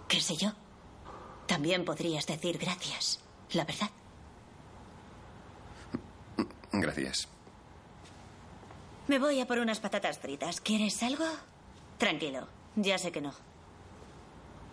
[0.07, 0.51] qué sé yo.
[1.47, 3.19] También podrías decir gracias,
[3.53, 3.89] la verdad.
[6.71, 7.27] Gracias.
[9.07, 10.61] Me voy a por unas patatas fritas.
[10.61, 11.25] ¿Quieres algo?
[11.97, 13.33] Tranquilo, ya sé que no.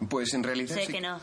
[0.09, 0.93] Pues en realidad Sé sí.
[0.93, 1.19] que no.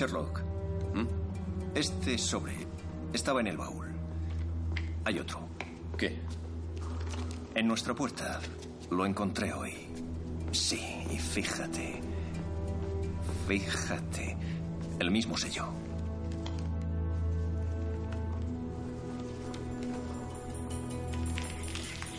[0.00, 0.40] Sherlock,
[0.94, 1.06] ¿Mm?
[1.74, 2.54] este sobre
[3.12, 3.86] estaba en el baúl.
[5.04, 5.46] Hay otro.
[5.98, 6.22] ¿Qué?
[7.54, 8.40] En nuestra puerta
[8.90, 9.74] lo encontré hoy.
[10.52, 10.80] Sí,
[11.10, 12.00] y fíjate.
[13.46, 14.38] Fíjate.
[15.00, 15.66] El mismo sello.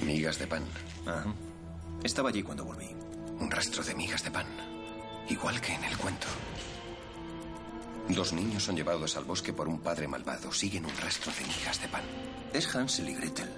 [0.06, 0.66] Migas de pan.
[2.04, 2.96] Estaba allí cuando volví.
[3.40, 4.46] Un rastro de migas de pan.
[5.30, 6.28] Igual que en el cuento.
[8.10, 10.52] Dos niños son llevados al bosque por un padre malvado.
[10.52, 12.04] Siguen un rastro de migas de pan.
[12.54, 13.50] Es Hansel y Gretel.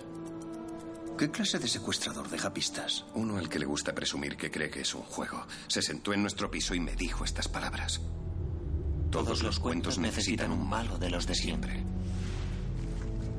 [1.17, 3.05] ¿Qué clase de secuestrador deja pistas?
[3.13, 5.45] Uno al que le gusta presumir que cree que es un juego.
[5.67, 8.01] Se sentó en nuestro piso y me dijo estas palabras.
[9.11, 11.83] Todos los cuentos necesitan un malo de los de siempre.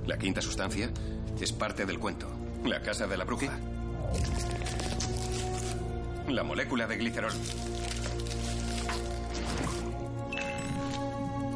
[0.06, 0.90] La quinta sustancia
[1.40, 2.28] es parte del cuento.
[2.64, 3.58] La casa de la bruja.
[6.28, 7.32] La molécula de glicerol.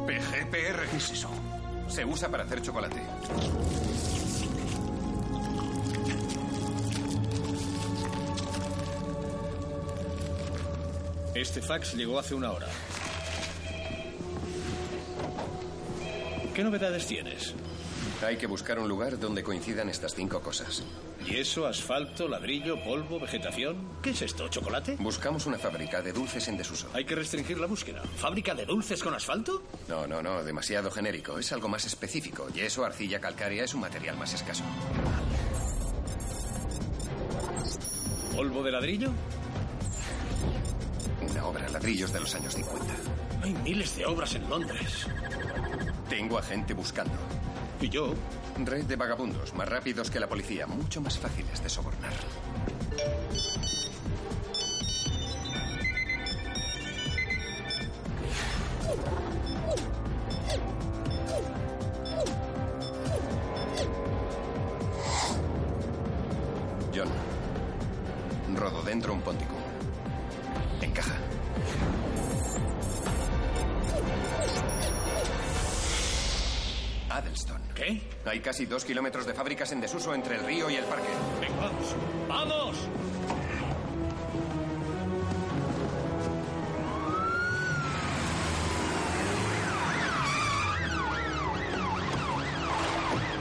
[0.09, 0.89] PGPR.
[0.89, 1.29] ¿Qué es eso?
[1.87, 2.99] Se usa para hacer chocolate.
[11.35, 12.67] Este fax llegó hace una hora.
[16.55, 17.53] ¿Qué novedades tienes?
[18.25, 20.83] Hay que buscar un lugar donde coincidan estas cinco cosas.
[21.29, 23.77] ¿Yeso, asfalto, ladrillo, polvo, vegetación?
[24.01, 24.47] ¿Qué es esto?
[24.47, 24.95] ¿Chocolate?
[24.99, 26.89] Buscamos una fábrica de dulces en desuso.
[26.93, 28.01] Hay que restringir la búsqueda.
[28.17, 29.61] ¿Fábrica de dulces con asfalto?
[29.87, 31.37] No, no, no, demasiado genérico.
[31.37, 32.49] Es algo más específico.
[32.49, 34.63] Yeso, arcilla calcárea es un material más escaso.
[38.35, 39.11] ¿Polvo de ladrillo?
[41.29, 42.85] Una obra, ladrillos de los años 50.
[43.43, 45.05] Hay miles de obras en Londres.
[46.09, 47.13] Tengo a gente buscando.
[47.79, 48.15] ¿Y yo?
[48.65, 52.13] Red de vagabundos, más rápidos que la policía, mucho más fáciles de sobornar.
[78.39, 81.09] Hay casi dos kilómetros de fábricas en desuso entre el río y el parque.
[81.41, 81.95] Venga, vamos.
[82.29, 82.77] ¡Vamos!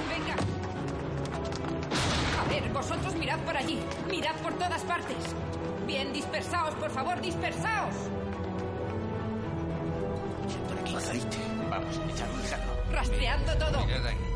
[0.09, 0.35] Venga.
[2.41, 3.79] A ver, vosotros mirad por allí.
[4.11, 5.17] Mirad por todas partes.
[5.87, 7.95] Bien, dispersaos, por favor, dispersaos.
[10.67, 11.21] Por aquí.
[11.71, 12.65] Vamos, echad un vistazo.
[12.91, 13.87] Rastreando todo.
[13.87, 14.28] Mirad ahí.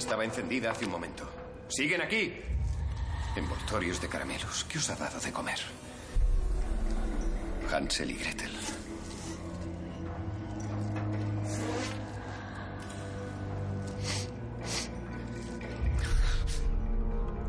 [0.00, 1.28] Estaba encendida hace un momento.
[1.68, 2.34] ¡Siguen aquí!
[3.36, 4.64] Envoltorios de caramelos.
[4.64, 5.58] ¿Qué os ha dado de comer?
[7.70, 8.50] Hansel y Gretel.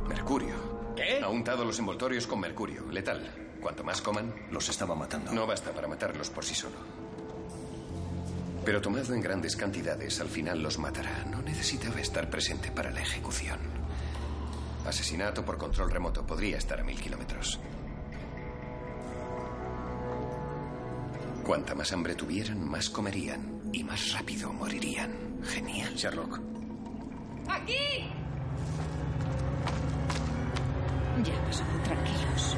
[0.08, 0.56] Mercurio.
[0.96, 1.22] ¿Qué?
[1.24, 3.32] Ha untado los envoltorios con mercurio, letal.
[3.62, 5.32] Cuanto más coman, Los estaba matando.
[5.32, 6.76] no basta para matarlos por sí solo.
[8.64, 11.26] Pero tomado en grandes cantidades, al final los matará.
[11.26, 13.60] No necesitaba estar presente para la ejecución.
[14.86, 17.60] Asesinato por control remoto podría estar a mil kilómetros.
[21.44, 25.12] Cuanta más hambre tuvieran, más comerían y más rápido morirían.
[25.44, 25.96] Genial.
[25.96, 26.40] Sherlock.
[27.48, 27.74] ¡Aquí!
[31.24, 32.58] Ya pasó, tranquilos.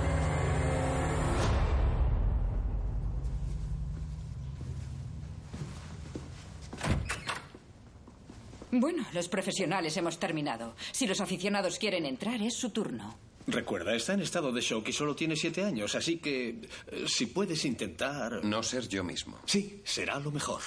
[8.76, 10.76] Bueno, los profesionales hemos terminado.
[10.92, 13.20] Si los aficionados quieren entrar, es su turno.
[13.46, 16.50] Recuerda, está en estado de shock y solo tiene siete años, así que
[16.88, 18.44] eh, si puedes intentar...
[18.44, 19.40] No ser yo mismo.
[19.46, 20.62] Sí, será lo mejor.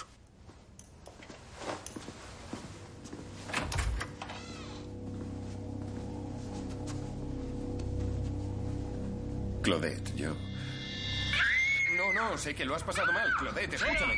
[9.63, 10.33] Claudette, yo.
[11.97, 13.29] No, no, sé que lo has pasado mal.
[13.41, 14.15] Claudette, escúchame.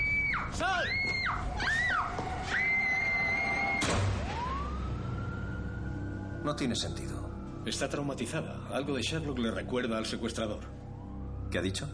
[0.52, 0.84] ¡Sal!
[6.48, 7.62] No tiene sentido.
[7.66, 8.68] Está traumatizada.
[8.72, 10.64] Algo de Sherlock le recuerda al secuestrador.
[11.50, 11.86] ¿Qué ha dicho?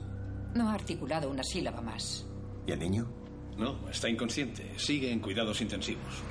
[0.55, 2.25] No ha articulado una sílaba más.
[2.65, 3.05] ¿Y el niño?
[3.59, 4.79] No, está inconsciente.
[4.79, 6.23] Sigue en cuidados intensivos.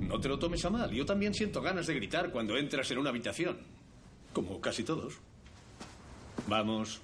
[0.00, 0.90] No te lo tomes a mal.
[0.92, 3.81] Yo también siento ganas de gritar cuando entras en una habitación.
[4.32, 5.18] Como casi todos.
[6.46, 7.00] Vamos.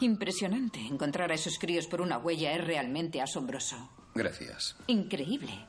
[0.00, 0.80] Impresionante.
[0.80, 3.76] Encontrar a esos críos por una huella es realmente asombroso.
[4.14, 4.76] Gracias.
[4.86, 5.66] Increíble.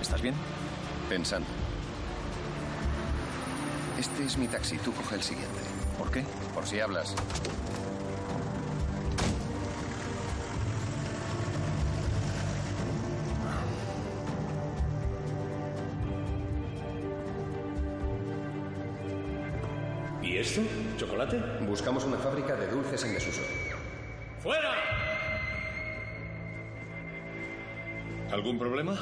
[0.00, 0.34] ¿Estás bien?
[1.08, 1.46] Pensando.
[3.98, 5.60] Este es mi taxi, tú coge el siguiente.
[5.96, 6.22] ¿Por qué?
[6.54, 7.16] Por si hablas.
[20.22, 20.60] ¿Y esto?
[20.98, 21.38] ¿Chocolate?
[21.66, 23.40] Buscamos una fábrica de dulces en desuso.
[24.42, 24.74] ¡Fuera!
[28.30, 28.98] ¿Algún problema?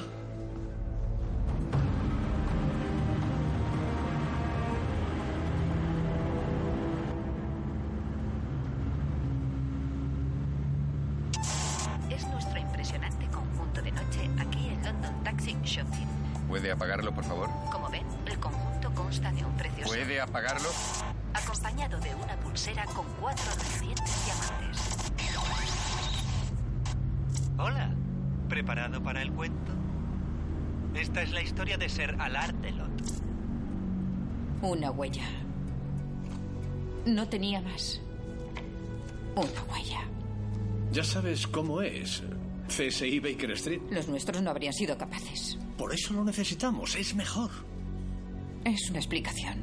[31.37, 32.91] La historia de Ser Alardelot.
[34.63, 35.29] Una huella.
[37.05, 38.01] No tenía más.
[39.35, 40.01] Una huella.
[40.93, 42.23] Ya sabes cómo es.
[42.69, 43.83] CSI Baker Street.
[43.91, 45.59] Los nuestros no habrían sido capaces.
[45.77, 47.51] Por eso lo necesitamos, es mejor.
[48.65, 49.63] Es una explicación.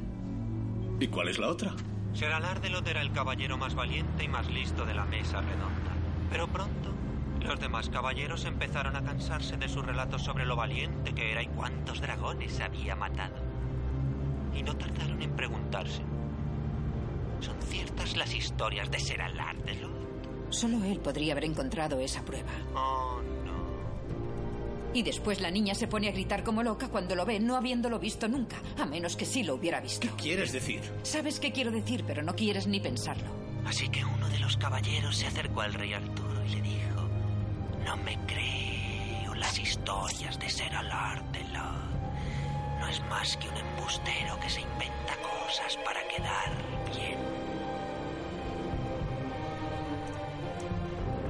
[0.99, 1.75] ¿Y cuál es la otra?
[2.13, 5.91] Ser Alardelot era el caballero más valiente y más listo de la mesa redonda.
[6.29, 6.93] Pero pronto,
[7.43, 11.47] los demás caballeros empezaron a cansarse de sus relatos sobre lo valiente que era y
[11.47, 13.35] cuántos dragones había matado.
[14.55, 16.01] Y no tardaron en preguntarse.
[17.39, 19.91] ¿Son ciertas las historias de Ser Alardelot?
[20.49, 22.51] Solo él podría haber encontrado esa prueba.
[22.75, 23.19] Oh,
[24.93, 27.97] Y después la niña se pone a gritar como loca cuando lo ve, no habiéndolo
[27.97, 30.07] visto nunca, a menos que sí lo hubiera visto.
[30.17, 30.81] ¿Quieres decir?
[31.01, 33.27] Sabes qué quiero decir, pero no quieres ni pensarlo.
[33.65, 36.82] Así que uno de los caballeros se acercó al rey Arturo y le dijo,
[37.85, 41.93] no me creo las historias de ser Alardelot.
[42.79, 46.51] No es más que un embustero que se inventa cosas para quedar
[46.95, 47.17] bien.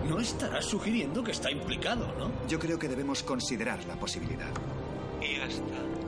[0.09, 2.31] No estarás sugiriendo que está implicado, ¿no?
[2.47, 4.51] Yo creo que debemos considerar la posibilidad.
[5.21, 6.02] Y hasta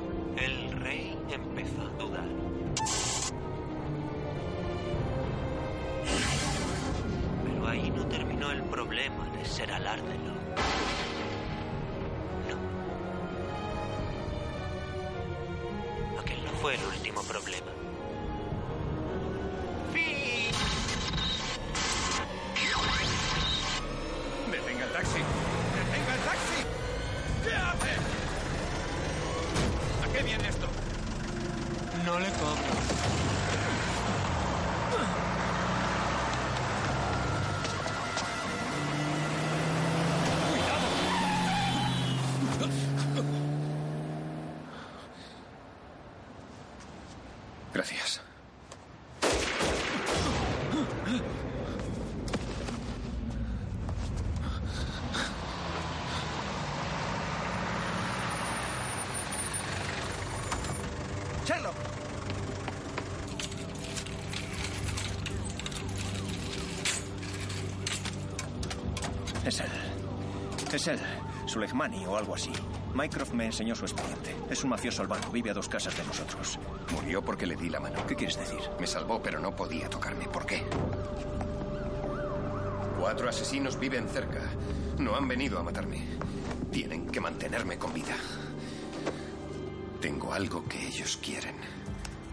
[71.75, 72.51] Suleimani o algo así.
[72.93, 74.33] Mycroft me enseñó su expediente.
[74.49, 75.29] Es un mafioso albano.
[75.29, 76.57] Vive a dos casas de nosotros.
[76.93, 78.05] Murió porque le di la mano.
[78.07, 78.61] ¿Qué quieres decir?
[78.79, 80.25] Me salvó, pero no podía tocarme.
[80.25, 80.63] ¿Por qué?
[82.97, 84.41] Cuatro asesinos viven cerca.
[84.99, 86.07] No han venido a matarme.
[86.71, 88.15] Tienen que mantenerme con vida.
[89.99, 91.57] Tengo algo que ellos quieren.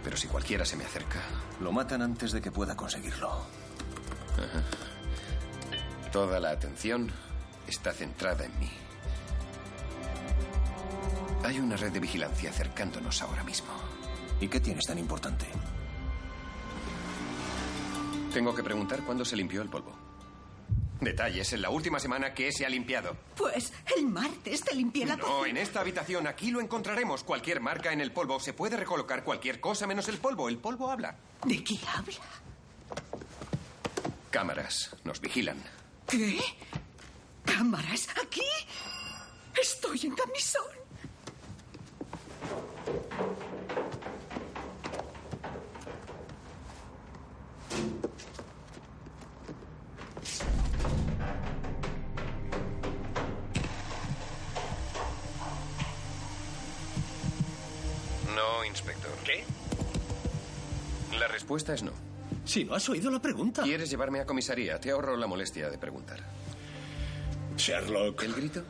[0.04, 1.20] Pero si cualquiera se me acerca...
[1.60, 3.28] Lo matan antes de que pueda conseguirlo.
[3.28, 4.62] Ajá.
[6.12, 7.10] Toda la atención
[7.66, 8.81] está centrada en mí.
[11.82, 13.68] Red de vigilancia acercándonos ahora mismo.
[14.40, 15.46] ¿Y qué tienes tan importante?
[18.32, 19.92] Tengo que preguntar cuándo se limpió el polvo.
[21.00, 23.16] Detalles en la última semana que se ha limpiado.
[23.36, 27.24] Pues el martes te limpié la No, en esta habitación, aquí lo encontraremos.
[27.24, 28.38] Cualquier marca en el polvo.
[28.38, 30.48] Se puede recolocar cualquier cosa menos el polvo.
[30.48, 31.16] El polvo habla.
[31.44, 32.22] ¿De qué habla?
[34.30, 35.60] Cámaras nos vigilan.
[36.06, 36.40] ¿Qué?
[37.44, 38.08] ¿Cámaras?
[38.24, 38.40] ¿Aquí?
[39.60, 40.81] Estoy en camisón.
[58.34, 59.12] No, inspector.
[59.24, 59.44] ¿Qué?
[61.18, 61.92] La respuesta es no.
[62.44, 63.62] Si no has oído la pregunta.
[63.62, 64.80] ¿Quieres llevarme a comisaría?
[64.80, 66.20] Te ahorro la molestia de preguntar.
[67.56, 68.22] Sherlock.
[68.22, 68.62] ¿El grito?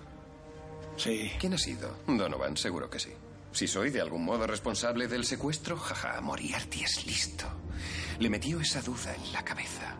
[0.97, 1.33] Sí.
[1.39, 1.97] ¿Quién ha sido?
[2.07, 3.13] Donovan, seguro que sí.
[3.53, 7.47] Si soy de algún modo responsable del secuestro, jaja, Moriarty es listo.
[8.19, 9.95] Le metió esa duda en la cabeza.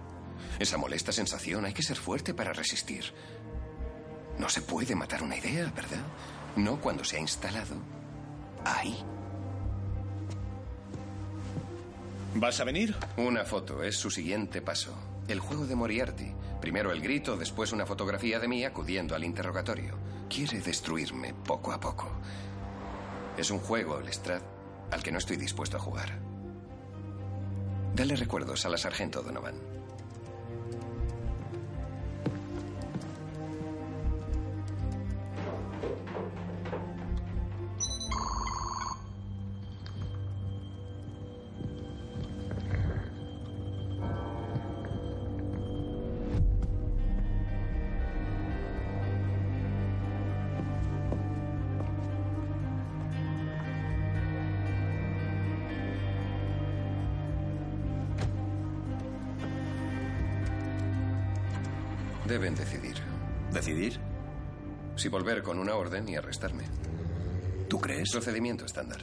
[0.59, 3.13] Esa molesta sensación, hay que ser fuerte para resistir.
[4.39, 6.03] No se puede matar una idea, ¿verdad?
[6.57, 7.77] No cuando se ha instalado
[8.65, 8.97] ahí.
[12.35, 12.97] ¿Vas a venir?
[13.19, 14.95] Una foto es su siguiente paso.
[15.29, 16.33] El juego de Moriarty.
[16.63, 19.99] Primero el grito, después una fotografía de mí acudiendo al interrogatorio.
[20.31, 22.11] Quiere destruirme poco a poco.
[23.37, 24.43] Es un juego, Lestrade,
[24.91, 26.19] al que no estoy dispuesto a jugar.
[27.95, 29.55] Dale recuerdos a la sargento Donovan.
[65.43, 66.65] Volver con una orden y arrestarme.
[67.69, 68.11] ¿Tú crees?
[68.11, 69.01] Procedimiento estándar.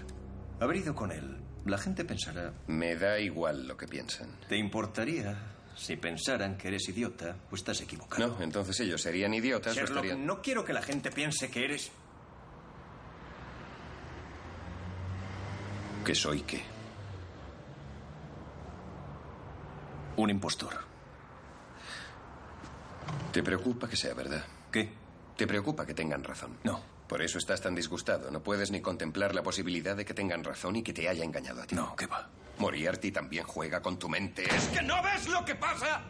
[0.59, 1.37] Haber ido con él.
[1.65, 2.53] La gente pensará.
[2.67, 4.29] Me da igual lo que piensan.
[4.47, 5.37] ¿Te importaría
[5.75, 8.35] si pensaran que eres idiota o estás equivocado?
[8.37, 10.25] No, entonces ellos serían idiotas o Sherlock, estarían.
[10.25, 11.91] no quiero que la gente piense que eres.
[16.05, 16.61] ¿Que soy qué?
[20.17, 20.73] Un impostor.
[23.31, 24.43] ¿Te preocupa que sea verdad?
[24.71, 24.91] ¿Qué?
[25.39, 26.57] ¿Te preocupa que tengan razón?
[26.65, 26.81] No.
[27.07, 28.29] Por eso estás tan disgustado.
[28.29, 31.61] No puedes ni contemplar la posibilidad de que tengan razón y que te haya engañado
[31.61, 31.75] a ti.
[31.75, 32.29] No, ¿qué va?
[32.57, 34.43] Moriarty también juega con tu mente.
[34.53, 36.01] ¿Es que no ves lo que pasa?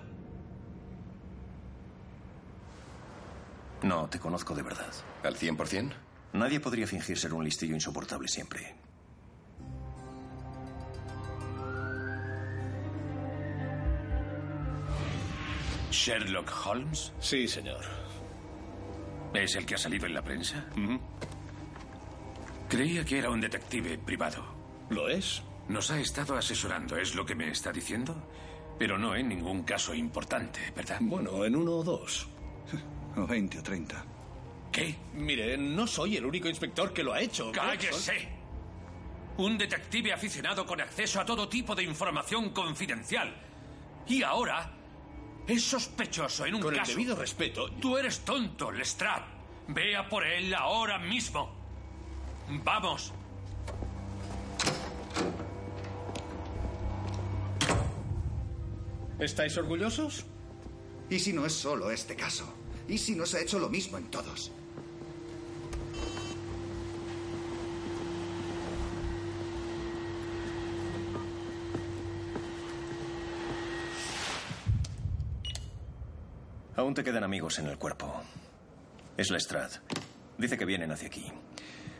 [3.84, 4.92] No, te conozco de verdad.
[5.22, 5.94] ¿Al 100%?
[6.34, 8.76] Nadie podría fingir ser un listillo insoportable siempre.
[15.92, 17.14] ¿Sherlock Holmes?
[17.20, 18.09] Sí, señor.
[19.34, 20.66] ¿Es el que ha salido en la prensa?
[22.68, 24.44] Creía que era un detective privado.
[24.90, 25.44] ¿Lo es?
[25.68, 28.16] Nos ha estado asesorando, es lo que me está diciendo.
[28.78, 30.98] Pero no en ningún caso importante, ¿verdad?
[31.02, 32.28] Bueno, en uno o dos.
[33.16, 34.06] O 20 o 30.
[34.72, 34.96] ¿Qué?
[35.16, 37.52] Mire, no soy el único inspector que lo ha hecho.
[37.52, 38.30] ¡Cállese!
[39.38, 43.36] Un detective aficionado con acceso a todo tipo de información confidencial.
[44.08, 44.72] Y ahora
[45.50, 46.92] es sospechoso en un Con el caso.
[46.92, 47.70] debido respeto.
[47.82, 49.26] Tú eres tonto, Lestrade.
[49.68, 51.52] Vea por él ahora mismo.
[52.64, 53.14] Vamos.
[59.20, 60.26] ¿Estáis orgullosos?
[61.10, 62.46] ¿Y si no es solo este caso?
[62.88, 64.52] ¿Y si no se ha hecho lo mismo en todos?
[76.80, 78.24] Aún te quedan amigos en el cuerpo.
[79.18, 79.82] Es Lestrade.
[80.38, 81.30] Dice que vienen hacia aquí.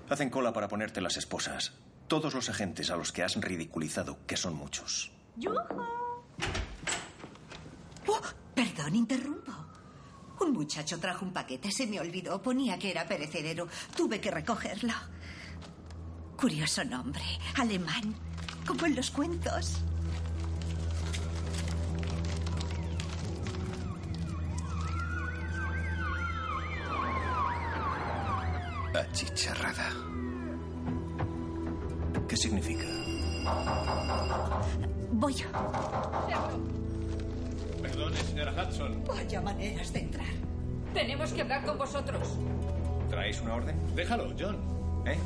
[0.10, 1.74] Hacen cola para ponerte las esposas.
[2.08, 5.12] Todos los agentes a los que has ridiculizado, que son muchos.
[8.08, 8.22] Oh,
[8.56, 9.52] perdón, interrumpo.
[10.40, 12.42] Un muchacho trajo un paquete, se me olvidó.
[12.42, 13.68] Ponía que era perecedero.
[13.94, 14.94] Tuve que recogerlo.
[16.38, 17.26] Curioso nombre,
[17.58, 18.16] alemán,
[18.66, 19.84] como en los cuentos.
[28.94, 29.90] Achicharrada.
[32.28, 32.86] ¿Qué significa?
[35.12, 35.36] Voy.
[37.82, 39.04] Perdone, señora Hudson.
[39.08, 40.28] Vaya maneras de entrar.
[40.94, 42.28] Tenemos que hablar con vosotros.
[43.10, 43.96] ¿Traéis una orden?
[43.96, 44.58] Déjalo, John.
[45.06, 45.18] ¿Eh?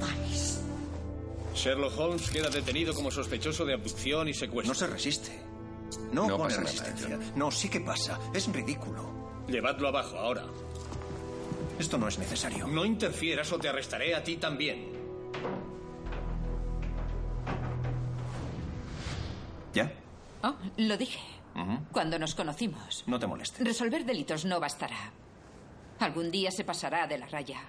[0.00, 0.60] Vais.
[1.54, 4.72] Sherlock Holmes queda detenido como sospechoso de abducción y secuestro.
[4.72, 5.30] No se resiste.
[6.12, 7.18] No, No pone nada, resistencia.
[7.36, 8.18] no, sí que pasa.
[8.32, 9.02] Es ridículo.
[9.48, 10.44] Llevadlo abajo ahora.
[11.78, 12.66] Esto no es necesario.
[12.66, 14.88] No interfieras o te arrestaré a ti también.
[19.74, 19.92] ¿Ya?
[20.42, 21.20] Oh, lo dije.
[21.92, 23.04] Cuando nos conocimos.
[23.06, 23.66] No te molestes.
[23.66, 25.12] Resolver delitos no bastará.
[25.98, 27.60] Algún día se pasará de la raya.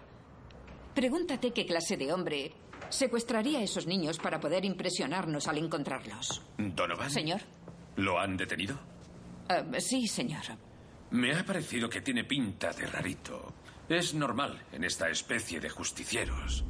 [0.95, 2.53] Pregúntate qué clase de hombre
[2.89, 6.41] secuestraría a esos niños para poder impresionarnos al encontrarlos.
[6.57, 7.09] ¿Donovan?
[7.09, 7.41] Señor.
[7.97, 8.77] ¿Lo han detenido?
[9.49, 10.43] Eh, sí, señor.
[11.11, 13.53] Me ha parecido que tiene pinta de rarito.
[13.89, 16.63] Es normal en esta especie de justicieros.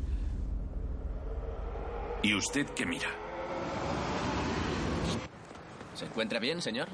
[2.24, 3.10] ¿Y usted qué mira?
[5.94, 6.88] ¿Se encuentra bien, señor?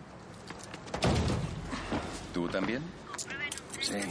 [2.34, 2.84] ¿Tú también?
[3.80, 4.02] Sí.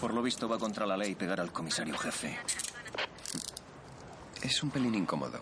[0.00, 2.38] Por lo visto va contra la ley pegar al comisario jefe.
[4.42, 5.40] Es un pelín incómodo.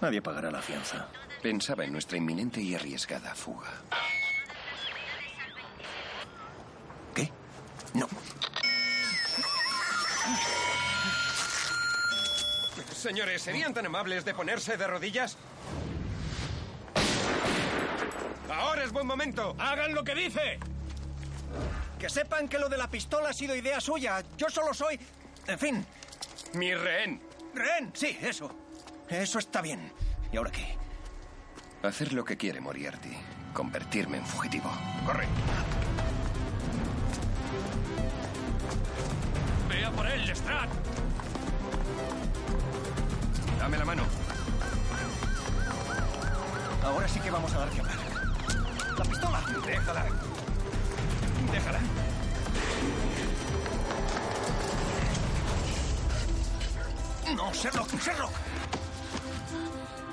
[0.00, 1.08] Nadie pagará la fianza.
[1.42, 3.82] Pensaba en nuestra inminente y arriesgada fuga.
[7.94, 8.08] No.
[12.94, 15.36] Señores, ¿serían tan amables de ponerse de rodillas?
[18.50, 19.54] Ahora es buen momento.
[19.58, 20.58] ¡Hagan lo que dice!
[21.98, 24.22] Que sepan que lo de la pistola ha sido idea suya.
[24.36, 24.98] Yo solo soy...
[25.46, 25.86] En fin.
[26.54, 27.20] Mi rehén.
[27.54, 28.50] Rehén, sí, eso.
[29.08, 29.92] Eso está bien.
[30.32, 30.76] ¿Y ahora qué?
[31.82, 33.16] Hacer lo que quiere Moriarty.
[33.54, 34.70] Convertirme en fugitivo.
[35.06, 35.26] Corre.
[39.88, 40.68] ¡Vea por él, Lestrade!
[43.58, 44.02] Dame la mano.
[46.84, 47.96] Ahora sí que vamos a dar que hablar.
[48.98, 49.40] ¡La pistola!
[49.64, 50.04] Déjala.
[51.52, 51.80] Déjala.
[57.34, 58.32] No, Sherlock, Sherlock.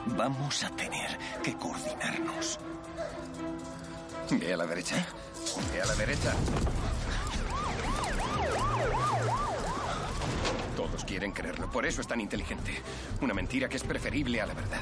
[0.06, 2.60] Vamos a tener que coordinarnos.
[4.32, 5.06] Ve a la derecha.
[5.74, 6.34] Ve a la derecha.
[11.04, 12.72] Quieren creerlo, por eso es tan inteligente.
[13.22, 14.82] Una mentira que es preferible a la verdad.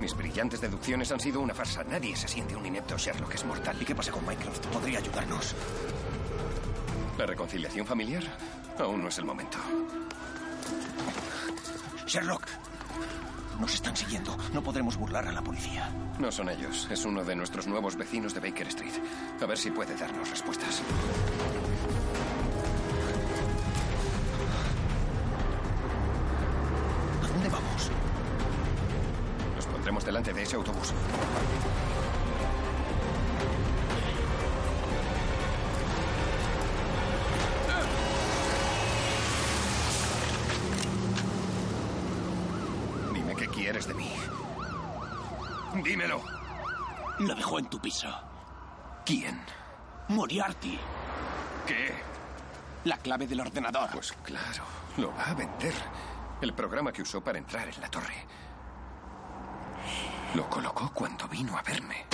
[0.00, 1.82] Mis brillantes deducciones han sido una farsa.
[1.84, 3.76] Nadie se siente un inepto Sherlock, es mortal.
[3.80, 4.66] ¿Y qué pasa con Mycroft?
[4.66, 5.54] Podría ayudarnos.
[7.18, 8.22] ¿La reconciliación familiar?
[8.78, 9.58] Aún no es el momento.
[12.06, 12.46] Sherlock,
[13.60, 14.36] nos están siguiendo.
[14.54, 15.92] No podremos burlar a la policía.
[16.18, 16.88] No son ellos.
[16.90, 18.94] Es uno de nuestros nuevos vecinos de Baker Street.
[19.40, 20.82] A ver si puede darnos respuestas.
[30.04, 30.92] Delante de ese autobús.
[43.12, 44.10] Dime qué quieres de mí.
[45.84, 46.20] Dímelo.
[47.20, 48.08] Lo dejó en tu piso.
[49.04, 49.40] ¿Quién?
[50.08, 50.78] Moriarty.
[51.66, 51.92] ¿Qué?
[52.84, 53.90] La clave del ordenador.
[53.92, 54.64] Pues claro,
[54.96, 55.74] lo va a vender.
[56.40, 58.26] El programa que usó para entrar en la torre.
[60.34, 62.06] Lo colocó cuando vino a verme.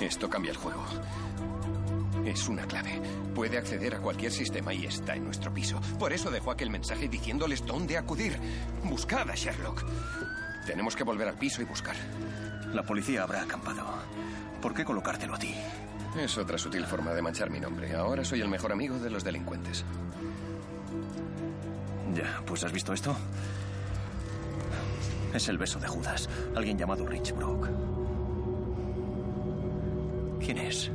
[0.00, 0.84] Esto cambia el juego.
[2.26, 3.00] Es una clave.
[3.34, 5.80] Puede acceder a cualquier sistema y está en nuestro piso.
[5.98, 8.38] Por eso dejó aquel mensaje diciéndoles dónde acudir.
[8.84, 9.84] Buscad a Sherlock.
[10.66, 11.96] Tenemos que volver al piso y buscar.
[12.72, 13.84] La policía habrá acampado.
[14.60, 15.54] ¿Por qué colocártelo a ti?
[16.18, 17.94] Es otra sutil forma de manchar mi nombre.
[17.94, 19.84] Ahora soy el mejor amigo de los delincuentes.
[22.14, 23.16] Ya, pues ¿has visto esto?
[25.34, 26.28] Es el beso de Judas.
[26.54, 27.68] Alguien llamado Rich Brook.
[30.40, 30.90] ¿Quién es?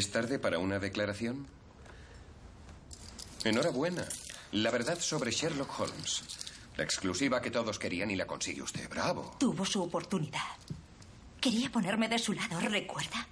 [0.00, 1.46] ¿Es tarde para una declaración?
[3.44, 4.08] Enhorabuena.
[4.52, 6.22] La verdad sobre Sherlock Holmes.
[6.78, 8.88] La exclusiva que todos querían y la consigue usted.
[8.88, 9.36] Bravo.
[9.38, 10.56] Tuvo su oportunidad.
[11.38, 13.28] Quería ponerme de su lado, ¿recuerda?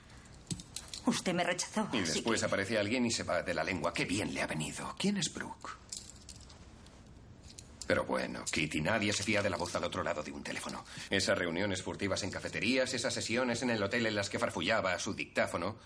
[1.07, 1.89] Usted me rechazó.
[1.91, 3.95] Y después aparece alguien y se va de la lengua.
[3.95, 4.95] Qué bien le ha venido.
[4.99, 5.71] ¿Quién es Brooke?
[7.87, 10.85] Pero bueno, Kitty, nadie se fía de la voz al otro lado de un teléfono.
[11.09, 14.99] Esas reuniones furtivas en cafeterías, esas sesiones en el hotel en las que farfullaba a
[14.99, 15.79] su dictáfono.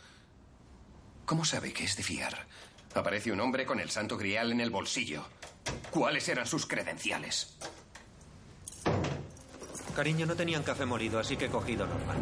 [1.25, 2.47] ¿Cómo sabe que es de fiar?
[2.95, 5.25] Aparece un hombre con el santo grial en el bolsillo.
[5.91, 7.57] ¿Cuáles eran sus credenciales?
[9.95, 12.19] Cariño, no tenían café molido, así que he cogido normal.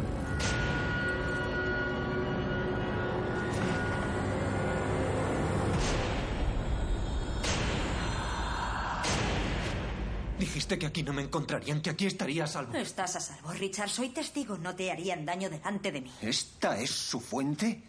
[10.37, 12.75] Dijiste que aquí no me encontrarían, que aquí estaría a salvo.
[12.75, 13.89] Estás a salvo, Richard.
[13.89, 14.57] Soy testigo.
[14.57, 16.11] No te harían daño delante de mí.
[16.21, 17.83] ¿Esta es su fuente?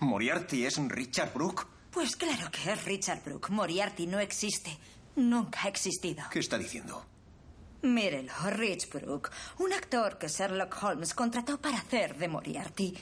[0.00, 1.66] ¿Moriarty es Richard Brooke?
[1.90, 3.50] Pues claro que es Richard Brooke.
[3.50, 4.76] Moriarty no existe.
[5.16, 6.24] Nunca ha existido.
[6.30, 7.04] ¿Qué está diciendo?
[7.82, 9.30] Mírelo, Rich Brooke.
[9.58, 12.94] Un actor que Sherlock Holmes contrató para hacer de Moriarty.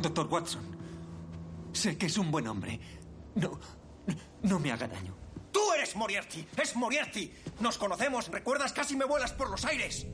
[0.00, 0.74] Doctor Watson,
[1.72, 2.78] Sé que es un buen hombre.
[3.34, 3.58] No,
[4.42, 5.14] no me haga daño.
[5.50, 6.46] ¡Tú eres Moriarty!
[6.56, 7.32] ¡Es Moriarty!
[7.60, 8.72] Nos conocemos, ¿recuerdas?
[8.72, 10.06] Casi me vuelas por los aires.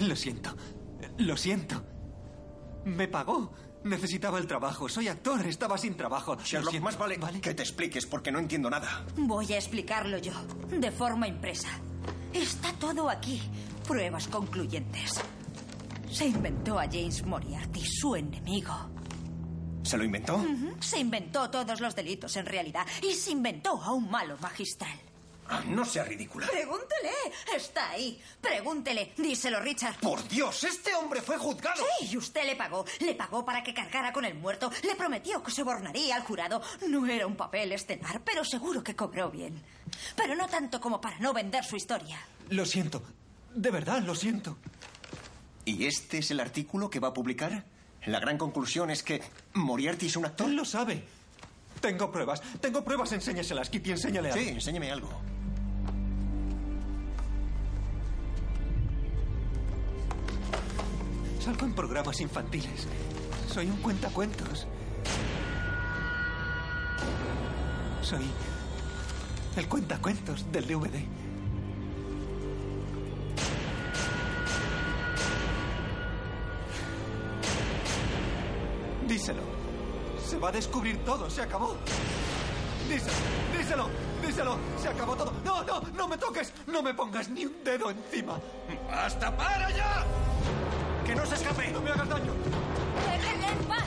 [0.00, 0.56] Lo siento.
[1.18, 1.84] Lo siento.
[2.84, 3.52] Me pagó.
[3.84, 4.88] Necesitaba el trabajo.
[4.88, 5.46] Soy actor.
[5.46, 6.34] Estaba sin trabajo.
[6.34, 9.04] Lo Sherlock, más vale, que te expliques porque no entiendo nada.
[9.16, 10.32] Voy a explicarlo yo,
[10.68, 11.68] de forma impresa.
[12.32, 13.40] Está todo aquí.
[13.86, 15.20] Pruebas concluyentes.
[16.10, 18.74] Se inventó a James Moriarty, su enemigo.
[19.82, 20.44] ¿Se lo inventó?
[20.80, 24.98] Se inventó todos los delitos en realidad y se inventó a un malo magistral.
[25.52, 26.46] Ah, no sea ridícula.
[26.46, 27.10] Pregúntele,
[27.56, 28.22] está ahí.
[28.40, 29.96] Pregúntele, díselo, Richard.
[29.98, 31.82] Por Dios, este hombre fue juzgado.
[31.98, 32.84] Sí, y usted le pagó.
[33.00, 34.70] Le pagó para que cargara con el muerto.
[34.84, 36.62] Le prometió que sobornaría al jurado.
[36.88, 39.60] No era un papel estelar, pero seguro que cobró bien.
[40.14, 42.20] Pero no tanto como para no vender su historia.
[42.50, 43.02] Lo siento.
[43.52, 44.56] De verdad, lo siento.
[45.64, 47.64] ¿Y este es el artículo que va a publicar?
[48.06, 49.20] La gran conclusión es que
[49.54, 50.48] Moriarty es un actor.
[50.48, 51.04] Él lo sabe.
[51.80, 52.40] Tengo pruebas.
[52.60, 53.10] Tengo pruebas.
[53.12, 53.90] Enséñaselas, Kitty.
[53.90, 54.40] Enséñale algo.
[54.42, 55.08] Sí, enséñame algo.
[61.40, 62.86] Salgo en programas infantiles.
[63.50, 64.66] Soy un cuentacuentos.
[68.02, 68.26] Soy
[69.56, 71.02] el cuentacuentos del DVD.
[79.08, 79.42] Díselo.
[80.22, 81.30] Se va a descubrir todo.
[81.30, 81.74] Se acabó.
[82.86, 83.16] Díselo.
[83.56, 83.88] Díselo.
[84.26, 84.58] Díselo.
[84.80, 85.32] Se acabó todo.
[85.42, 86.52] No, no, no me toques.
[86.66, 88.38] No me pongas ni un dedo encima.
[88.92, 90.04] ¡Hasta para ya!
[91.06, 91.70] ¡Que no se escape!
[91.72, 92.32] ¡No me hagas daño!
[93.10, 93.84] ¡Déjenle en paz!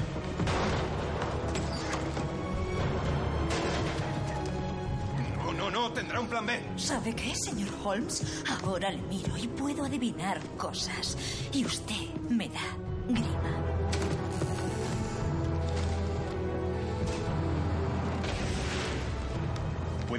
[5.38, 6.60] No, no, no, tendrá un plan B.
[6.78, 8.44] ¿Sabe qué, señor Holmes?
[8.64, 11.18] Ahora le miro y puedo adivinar cosas.
[11.52, 12.62] Y usted me da
[13.08, 13.73] grima.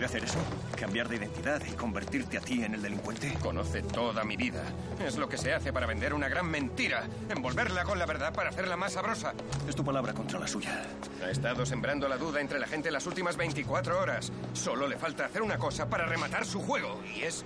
[0.04, 0.38] ¿Puede hacer eso?
[0.78, 3.32] ¿Cambiar de identidad y convertirte a ti en el delincuente?
[3.40, 4.62] Conoce toda mi vida.
[5.02, 7.08] Es lo que se hace para vender una gran mentira.
[7.30, 9.32] Envolverla con la verdad para hacerla más sabrosa.
[9.66, 10.84] Es tu palabra contra la suya.
[11.24, 14.30] Ha estado sembrando la duda entre la gente las últimas 24 horas.
[14.52, 17.02] Solo le falta hacer una cosa para rematar su juego.
[17.16, 17.42] Y es...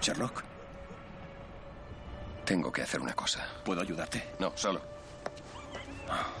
[0.00, 0.42] Sherlock,
[2.46, 3.46] Tengo que hacer una cosa.
[3.62, 4.24] ¿puedo ayudarte?
[4.38, 4.80] No, solo.
[4.80, 6.39] Te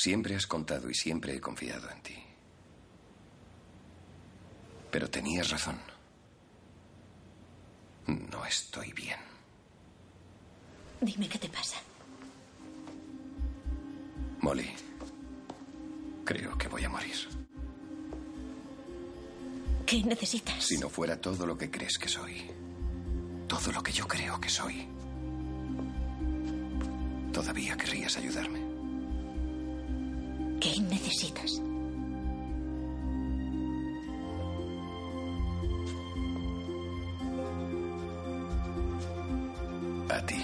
[0.00, 2.16] Siempre has contado y siempre he confiado en ti.
[4.90, 5.78] Pero tenías razón.
[8.06, 9.18] No estoy bien.
[11.02, 11.76] Dime qué te pasa.
[14.40, 14.70] Molly,
[16.24, 17.16] creo que voy a morir.
[19.84, 20.64] ¿Qué necesitas?
[20.64, 22.50] Si no fuera todo lo que crees que soy,
[23.46, 24.88] todo lo que yo creo que soy,
[27.34, 28.69] todavía querrías ayudarme.
[30.60, 31.62] ¿Qué necesitas?
[40.10, 40.36] A ti.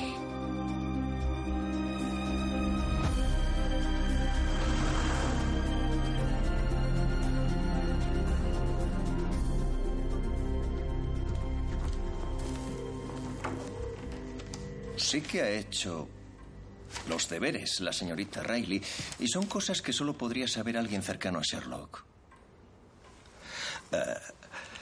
[14.96, 16.08] Sí que ha hecho
[17.08, 18.82] los deberes la señorita Riley
[19.18, 22.04] y son cosas que solo podría saber alguien cercano a Sherlock.
[23.92, 24.14] Eh,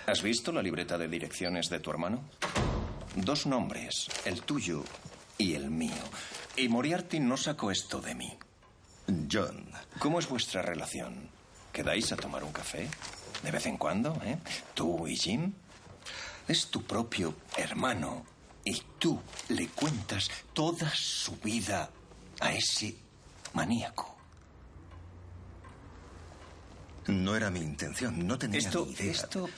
[0.07, 2.22] ¿Has visto la libreta de direcciones de tu hermano?
[3.16, 4.84] Dos nombres, el tuyo
[5.38, 6.02] y el mío.
[6.57, 8.36] Y Moriarty no sacó esto de mí.
[9.30, 9.66] John.
[9.98, 11.28] ¿Cómo es vuestra relación?
[11.72, 12.88] ¿Quedáis a tomar un café?
[13.42, 14.38] ¿De vez en cuando, eh?
[14.74, 15.52] ¿Tú y Jim?
[16.48, 18.24] Es tu propio hermano
[18.64, 21.90] y tú le cuentas toda su vida
[22.40, 22.96] a ese
[23.52, 24.16] maníaco.
[27.06, 29.12] No era mi intención, no tenía Esto, ni idea.
[29.12, 29.48] esto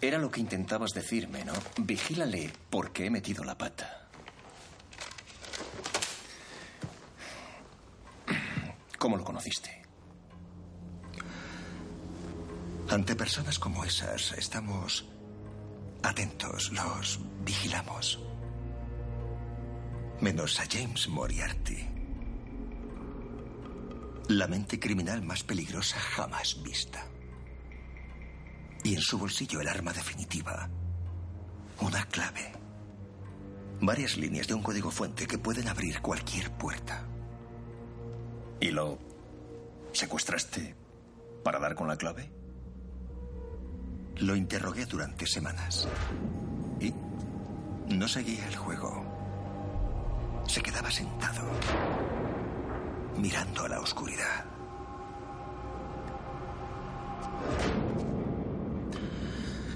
[0.00, 1.52] era lo que intentabas decirme, ¿no?
[1.76, 4.08] Vigílale porque he metido la pata.
[8.98, 9.82] ¿Cómo lo conociste?
[12.90, 15.06] Ante personas como esas, estamos
[16.02, 18.20] atentos, los vigilamos.
[20.20, 21.88] Menos a James Moriarty.
[24.28, 27.04] La mente criminal más peligrosa jamás vista.
[28.84, 30.68] Y en su bolsillo el arma definitiva.
[31.80, 32.52] Una clave.
[33.80, 37.06] Varias líneas de un código fuente que pueden abrir cualquier puerta.
[38.60, 38.98] ¿Y lo
[39.92, 40.76] secuestraste
[41.42, 42.39] para dar con la clave?
[44.20, 45.88] Lo interrogué durante semanas.
[46.78, 46.92] Y
[47.94, 49.04] no seguía el juego.
[50.46, 51.42] Se quedaba sentado,
[53.16, 54.44] mirando a la oscuridad.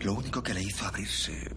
[0.02, 1.56] Lo único que le hizo abrirse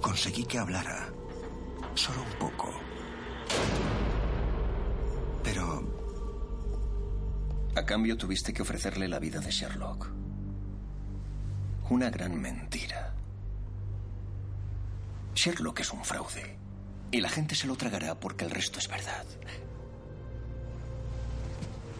[0.00, 1.08] conseguí que hablara.
[1.94, 2.70] Solo un poco.
[5.42, 5.91] Pero...
[7.74, 10.10] A cambio tuviste que ofrecerle la vida de Sherlock.
[11.88, 13.14] Una gran mentira.
[15.34, 16.58] Sherlock es un fraude.
[17.10, 19.24] Y la gente se lo tragará porque el resto es verdad.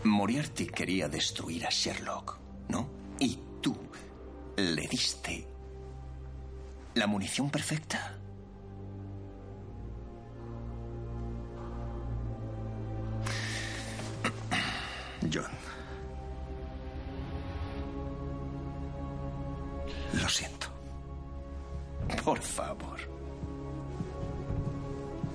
[0.05, 2.89] Moriarty quería destruir a Sherlock, ¿no?
[3.19, 3.77] Y tú
[4.57, 5.47] le diste
[6.95, 8.19] la munición perfecta.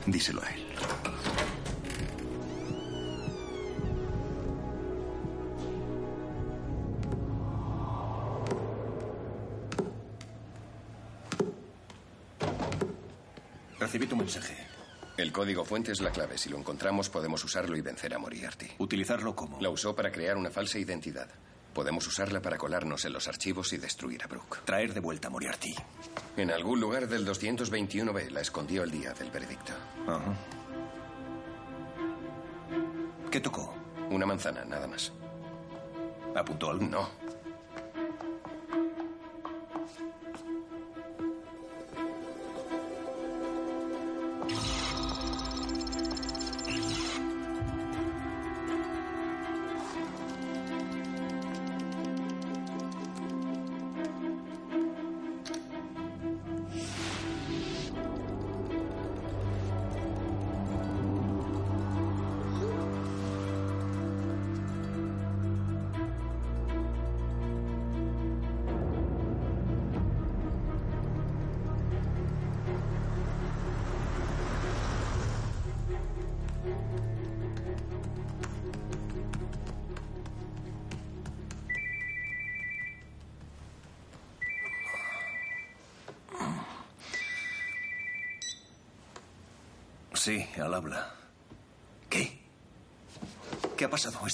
[0.07, 0.63] Díselo a él.
[13.79, 14.55] Recibí tu mensaje.
[15.17, 16.37] El código fuente es la clave.
[16.37, 18.67] Si lo encontramos, podemos usarlo y vencer a Moriarty.
[18.79, 19.59] ¿Utilizarlo cómo?
[19.61, 21.29] La usó para crear una falsa identidad.
[21.77, 24.61] Podemos usarla para colarnos en los archivos y destruir a Brooke.
[24.65, 25.75] Traer de vuelta a Moriarty.
[26.35, 29.73] En algún lugar del 221B la escondió el día del veredicto.
[30.07, 30.33] Ajá.
[33.29, 33.75] ¿Qué tocó?
[34.09, 35.13] Una manzana, nada más.
[36.35, 36.83] ¿Apuntó algo?
[36.83, 37.09] No.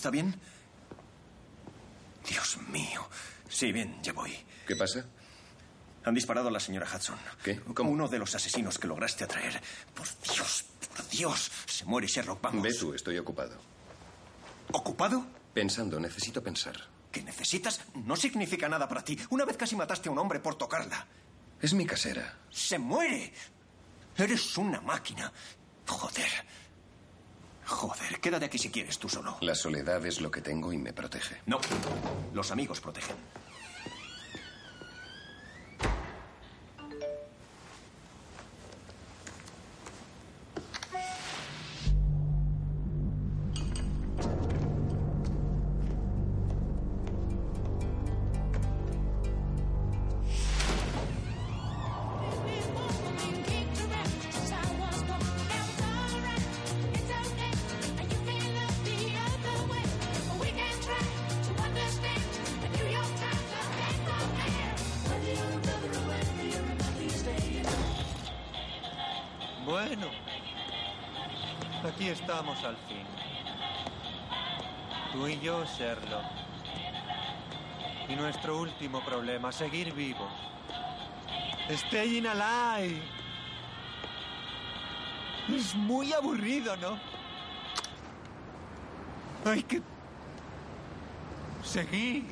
[0.04, 0.36] ¿Está bien?
[2.28, 3.08] Dios mío.
[3.48, 4.36] Sí, bien, ya voy.
[4.68, 5.06] ¿Qué pasa?
[6.04, 7.18] Han disparado a la señora Hudson.
[7.42, 7.62] ¿Qué?
[7.62, 9.62] Como uno de los asesinos que lograste atraer.
[9.96, 11.50] Por Dios, por Dios.
[11.68, 12.62] Se muere Sherlock, vamos.
[12.64, 13.58] Ve tú, estoy ocupado.
[14.74, 15.26] ¿Ocupado?
[15.54, 16.76] Pensando, necesito pensar.
[17.10, 17.80] ¿Qué necesitas?
[17.96, 19.18] No significa nada para ti.
[19.30, 21.08] Una vez casi mataste a un hombre por tocarla.
[21.62, 22.40] Es mi casera.
[22.50, 23.32] ¡Se muere!
[24.18, 25.32] Eres una máquina.
[25.88, 26.46] Joder.
[27.74, 29.36] Joder, quédate aquí si quieres tú solo.
[29.42, 31.38] La soledad es lo que tengo y me protege.
[31.48, 31.60] No,
[32.32, 33.16] los amigos protegen.
[79.54, 80.32] Seguir vivos.
[81.70, 83.02] Staying alive.
[85.50, 87.00] Es muy aburrido, ¿no?
[89.46, 89.82] Hay que...
[91.64, 92.26] Seguir.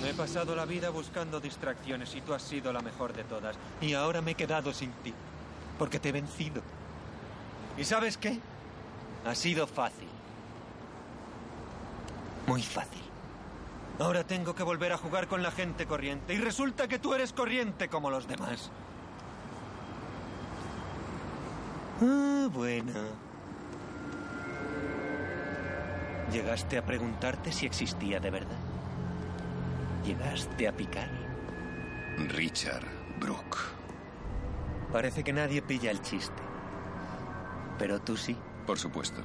[0.00, 3.56] Me he pasado la vida buscando distracciones y tú has sido la mejor de todas.
[3.80, 5.12] Y ahora me he quedado sin ti.
[5.78, 6.62] Porque te he vencido.
[7.76, 8.38] ¿Y sabes qué?
[9.26, 10.08] Ha sido fácil.
[12.46, 13.13] Muy fácil.
[13.98, 16.34] Ahora tengo que volver a jugar con la gente corriente.
[16.34, 18.70] Y resulta que tú eres corriente como los demás.
[22.02, 22.92] Ah, bueno.
[26.32, 28.58] ¿Llegaste a preguntarte si existía de verdad?
[30.04, 31.08] ¿Llegaste a picar?
[32.28, 32.86] Richard
[33.20, 33.58] Brooke.
[34.92, 36.42] Parece que nadie pilla el chiste.
[37.78, 38.36] Pero tú sí.
[38.66, 39.22] Por supuesto.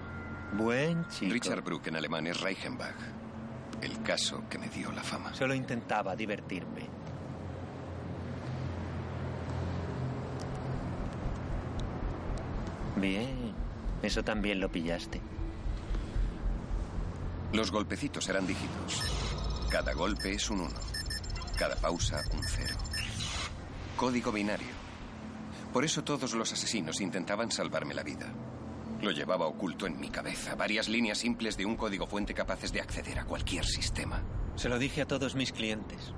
[0.53, 1.33] Buen chico.
[1.33, 3.18] Richard Brooke en alemán es Reichenbach.
[3.81, 5.33] El caso que me dio la fama.
[5.33, 6.87] Solo intentaba divertirme.
[12.97, 13.53] Bien.
[14.01, 15.21] Eso también lo pillaste.
[17.53, 19.03] Los golpecitos eran dígitos.
[19.69, 20.69] Cada golpe es un 1.
[21.57, 22.75] Cada pausa un 0.
[23.97, 24.67] Código binario.
[25.73, 28.31] Por eso todos los asesinos intentaban salvarme la vida.
[29.01, 30.55] Lo llevaba oculto en mi cabeza.
[30.55, 34.21] Varias líneas simples de un código fuente capaces de acceder a cualquier sistema.
[34.55, 36.13] Se lo dije a todos mis clientes.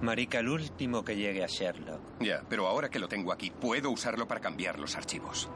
[0.00, 2.00] Marica, el último que llegue a Sherlock.
[2.20, 5.50] Ya, pero ahora que lo tengo aquí, puedo usarlo para cambiar los archivos.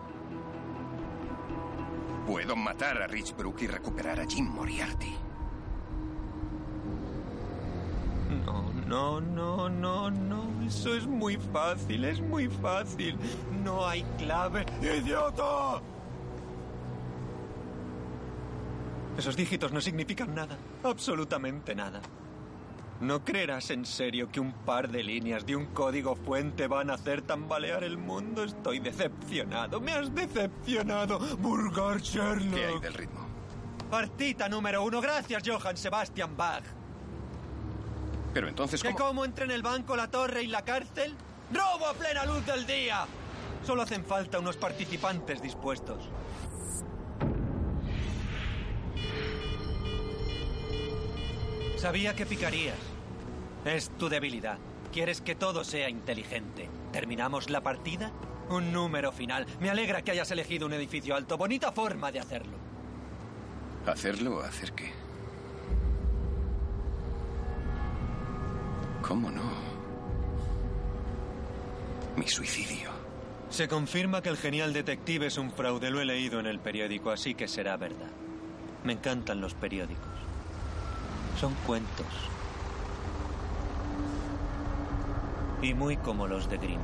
[2.27, 5.15] Puedo matar a Rich Brooke y recuperar a Jim Moriarty.
[8.45, 10.67] No, no, no, no, no.
[10.67, 13.17] Eso es muy fácil, es muy fácil.
[13.63, 14.67] No hay clave.
[14.83, 15.81] ¡Idiota!
[19.17, 20.57] Esos dígitos no significan nada.
[20.83, 22.01] Absolutamente nada.
[23.01, 26.95] ¿No creerás en serio que un par de líneas de un código fuente van a
[26.95, 28.45] hacer tambalear el mundo?
[28.45, 29.81] Estoy decepcionado.
[29.81, 32.55] Me has decepcionado, Burgar Sherlock.
[32.55, 33.27] ¿Qué hay del ritmo?
[33.91, 35.01] Partita número uno.
[35.01, 36.65] Gracias, Johann Sebastian Bach.
[38.33, 39.07] Pero entonces, ¿Que ¿cómo?
[39.07, 41.15] cómo entre en el banco, la torre y la cárcel?
[41.53, 43.07] ¡Robo a plena luz del día!
[43.65, 46.09] Solo hacen falta unos participantes dispuestos.
[51.85, 52.79] Sabía que picarías.
[53.67, 54.57] Es tu debilidad.
[54.91, 56.71] Quieres que todo sea inteligente.
[56.91, 58.11] ¿Terminamos la partida?
[58.49, 59.45] Un número final.
[59.61, 61.37] Me alegra que hayas elegido un edificio alto.
[61.37, 62.57] Bonita forma de hacerlo.
[63.85, 64.93] ¿Hacerlo o hacer qué?
[69.03, 69.53] ¿Cómo no?
[72.17, 72.93] Mi suicidio.
[73.51, 75.91] Se confirma que el genial detective es un fraude.
[75.91, 78.11] Lo he leído en el periódico, así que será verdad.
[78.85, 80.15] Me encantan los periódicos.
[81.39, 82.07] Son cuentos.
[85.61, 86.81] Y muy como los de Grimm.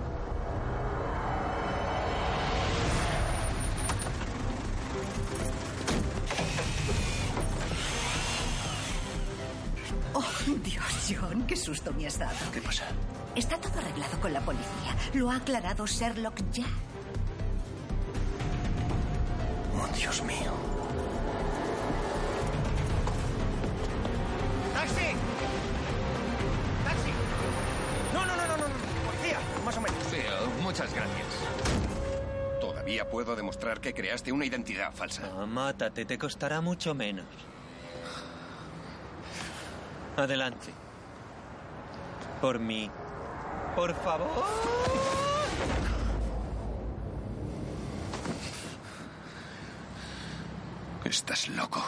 [10.15, 10.25] Oh,
[10.65, 12.35] Dios, John, qué susto me has dado.
[12.53, 12.85] ¿Qué pasa?
[13.37, 14.97] Está todo arreglado con la policía.
[15.15, 16.67] Lo ha aclarado Sherlock ya.
[19.77, 20.70] Oh, Dios mío.
[33.37, 35.23] Demostrar que creaste una identidad falsa.
[35.33, 37.27] Ah, mátate, te costará mucho menos.
[40.17, 40.73] Adelante.
[42.41, 42.91] Por mí.
[43.77, 44.45] Por favor.
[51.05, 51.83] Estás loco.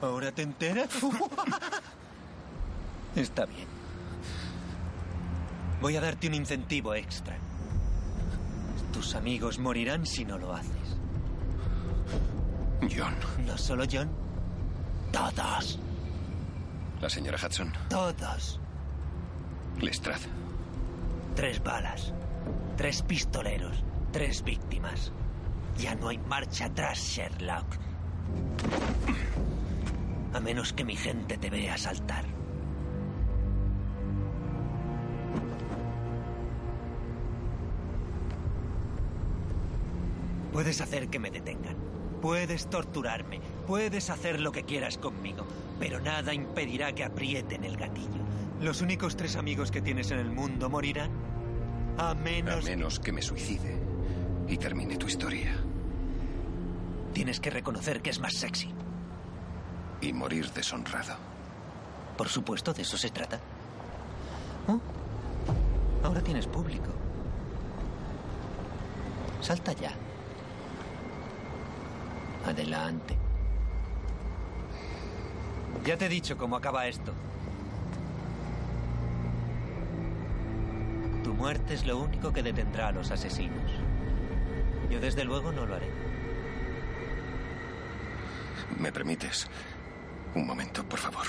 [0.00, 0.90] ¿Ahora te enteras?
[3.16, 3.68] Está bien.
[5.80, 7.36] Voy a darte un incentivo extra.
[8.92, 10.96] Tus amigos morirán si no lo haces.
[12.94, 13.14] John.
[13.46, 14.10] No solo John.
[15.12, 15.78] Todos.
[17.00, 17.72] La señora Hudson.
[17.88, 18.60] Todos.
[19.80, 20.26] Lestrade.
[21.34, 22.12] Tres balas.
[22.76, 23.82] Tres pistoleros.
[24.12, 25.12] Tres víctimas.
[25.78, 27.66] Ya no hay marcha atrás, Sherlock.
[30.34, 32.24] A menos que mi gente te vea saltar.
[40.52, 41.76] Puedes hacer que me detengan.
[42.20, 43.40] Puedes torturarme.
[43.66, 45.46] Puedes hacer lo que quieras conmigo.
[45.80, 48.22] Pero nada impedirá que aprieten el gatillo.
[48.60, 51.10] Los únicos tres amigos que tienes en el mundo morirán.
[51.98, 52.64] A menos...
[52.64, 53.80] A menos que me suicide
[54.46, 55.56] y termine tu historia.
[57.12, 58.70] Tienes que reconocer que es más sexy.
[60.00, 61.16] Y morir deshonrado.
[62.16, 63.40] Por supuesto, de eso se trata.
[64.68, 64.80] Oh,
[66.04, 66.90] ahora tienes público.
[69.40, 69.92] Salta ya.
[72.44, 73.16] Adelante.
[75.84, 77.12] Ya te he dicho cómo acaba esto.
[81.24, 83.72] Tu muerte es lo único que detendrá a los asesinos.
[84.90, 85.88] Yo desde luego no lo haré.
[88.78, 89.48] ¿Me permites?
[90.34, 91.26] Un momento, por favor.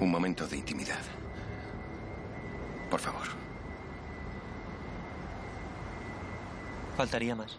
[0.00, 1.00] Un momento de intimidad.
[2.90, 3.26] Por favor.
[6.96, 7.58] Faltaría más.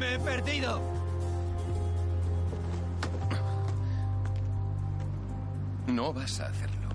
[0.00, 0.80] Me he perdido?
[5.86, 6.88] No vas a hacerlo.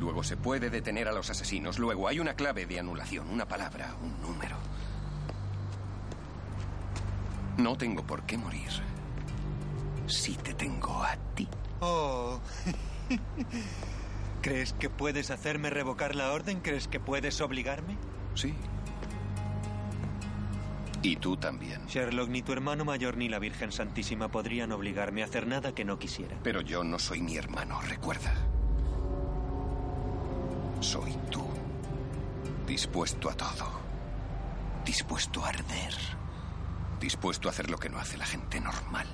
[0.00, 1.78] Luego se puede detener a los asesinos.
[1.78, 4.56] Luego hay una clave de anulación, una palabra, un número.
[7.58, 8.70] No tengo por qué morir.
[10.06, 11.46] Si te tengo a ti.
[11.80, 12.40] Oh.
[14.42, 16.60] ¿Crees que puedes hacerme revocar la orden?
[16.60, 17.98] ¿Crees que puedes obligarme?
[18.34, 18.54] Sí.
[21.02, 21.84] Y tú también.
[21.86, 25.84] Sherlock, ni tu hermano mayor ni la Virgen Santísima podrían obligarme a hacer nada que
[25.84, 26.38] no quisiera.
[26.44, 28.32] Pero yo no soy mi hermano, recuerda.
[30.80, 31.44] Soy tú.
[32.66, 33.68] Dispuesto a todo.
[34.84, 35.94] Dispuesto a arder.
[37.00, 39.08] Dispuesto a hacer lo que no hace la gente normal.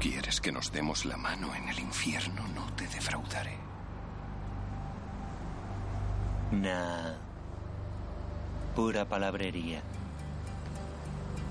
[0.00, 2.48] ¿Quieres que nos demos la mano en el infierno?
[2.54, 3.56] No te defraudaré.
[6.50, 7.14] Nah.
[8.74, 9.82] Pura palabrería.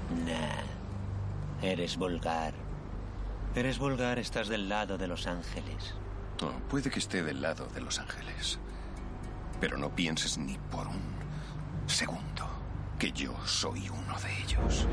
[0.10, 0.80] Nah.
[1.62, 2.54] Eres vulgar.
[3.56, 5.96] Eres vulgar, estás del lado de los ángeles.
[6.70, 8.60] Puede que esté del lado de los ángeles.
[9.60, 11.02] Pero no pienses ni por un
[11.88, 12.48] segundo
[12.98, 14.88] que yo soy uno de ellos.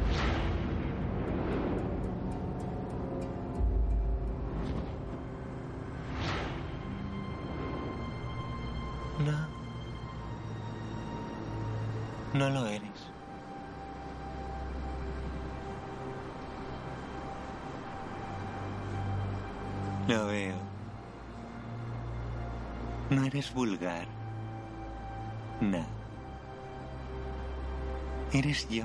[9.24, 9.48] No.
[12.34, 12.95] No lo eres.
[23.26, 24.06] Eres vulgar.
[25.60, 25.84] No.
[28.32, 28.84] Eres yo.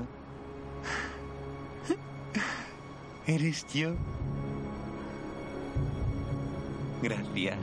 [3.26, 3.94] Eres yo.
[7.02, 7.58] Gracias.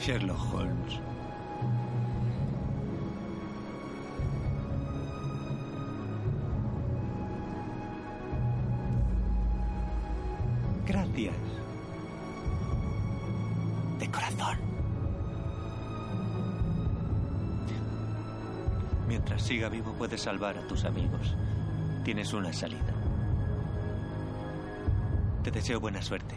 [0.00, 1.07] Sherlock Holmes.
[19.58, 21.34] Siga vivo puedes salvar a tus amigos.
[22.04, 22.94] Tienes una salida.
[25.42, 26.36] Te deseo buena suerte.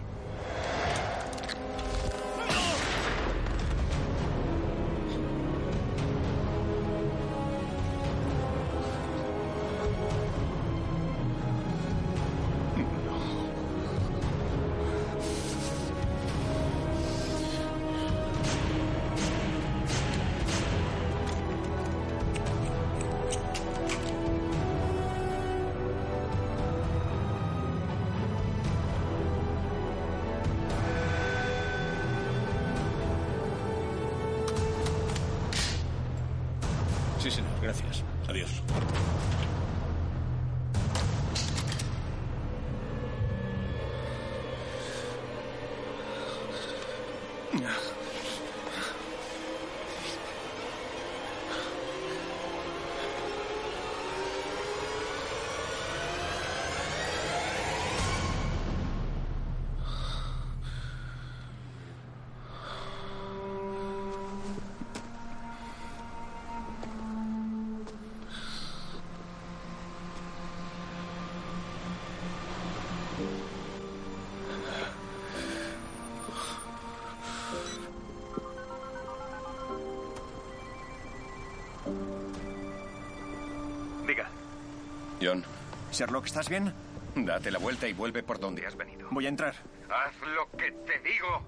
[85.91, 86.73] Sherlock, ¿estás bien?
[87.15, 89.07] date la vuelta y vuelve por donde has venido.
[89.11, 89.55] Voy a entrar.
[89.89, 91.45] Haz lo que te digo.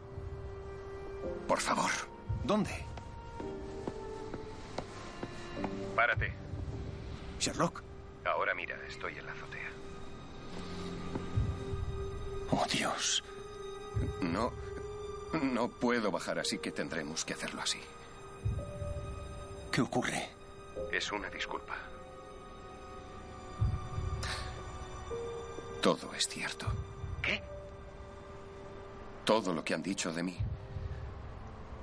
[1.47, 1.89] Por favor.
[2.43, 2.71] ¿Dónde?
[5.95, 6.33] Párate.
[7.39, 7.81] Sherlock.
[8.25, 9.69] Ahora mira, estoy en la azotea.
[12.51, 13.23] Oh, Dios.
[14.21, 14.51] No.
[15.41, 17.79] No puedo bajar, así que tendremos que hacerlo así.
[19.71, 20.29] ¿Qué ocurre?
[20.91, 21.75] Es una disculpa.
[25.83, 26.65] Todo es cierto.
[27.21, 27.43] ¿Qué?
[29.25, 30.37] Todo lo que han dicho de mí.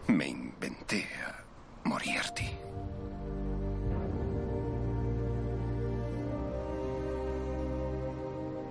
[0.07, 1.45] Me inventé a
[1.87, 2.51] Moriarty.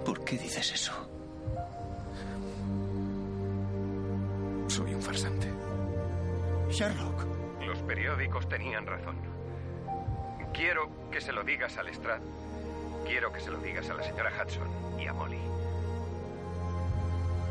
[0.03, 0.93] ¿Por qué dices eso?
[4.67, 5.47] Soy un farsante.
[6.71, 7.27] Sherlock.
[7.67, 9.17] Los periódicos tenían razón.
[10.53, 12.23] Quiero que se lo digas a Lestrade.
[13.09, 15.39] Quiero que se lo digas a la señora Hudson y a Molly.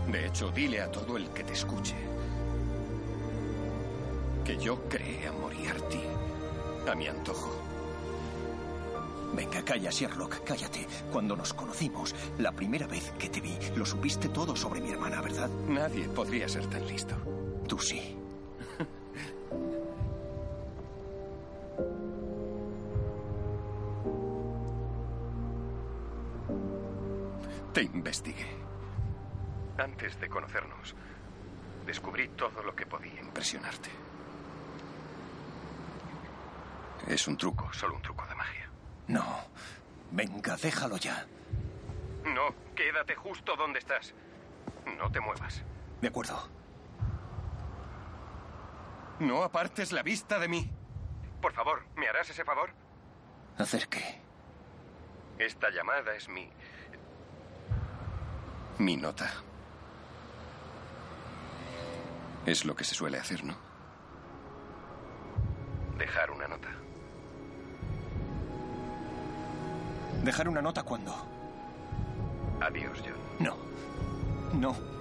[0.07, 1.97] De hecho, dile a todo el que te escuche
[4.45, 6.01] que yo creé a Moriarty
[6.89, 7.51] A mi antojo.
[9.35, 10.87] Venga, calla, Sherlock, cállate.
[11.11, 15.21] Cuando nos conocimos, la primera vez que te vi, lo supiste todo sobre mi hermana,
[15.21, 15.51] ¿verdad?
[15.67, 17.17] Nadie podría ser tan listo.
[17.67, 18.17] Tú sí.
[27.79, 28.45] Te investigué.
[29.79, 30.97] Antes de conocernos,
[31.87, 33.89] descubrí todo lo que podía impresionarte.
[37.07, 38.69] Es un truco, solo un truco de magia.
[39.07, 39.25] No.
[40.11, 41.25] Venga, déjalo ya.
[42.25, 44.13] No, quédate justo donde estás.
[44.99, 45.63] No te muevas.
[46.01, 46.49] De acuerdo.
[49.21, 50.69] No apartes la vista de mí.
[51.41, 52.71] Por favor, ¿me harás ese favor?
[53.57, 54.21] ¿Hacer qué?
[55.39, 56.51] Esta llamada es mi...
[58.79, 59.29] Mi nota.
[62.47, 63.55] Es lo que se suele hacer, ¿no?
[65.99, 66.69] Dejar una nota.
[70.23, 71.15] ¿Dejar una nota cuándo?
[72.61, 73.15] Adiós, John.
[73.39, 73.57] No.
[74.55, 74.73] No.
[74.73, 74.98] ¡No,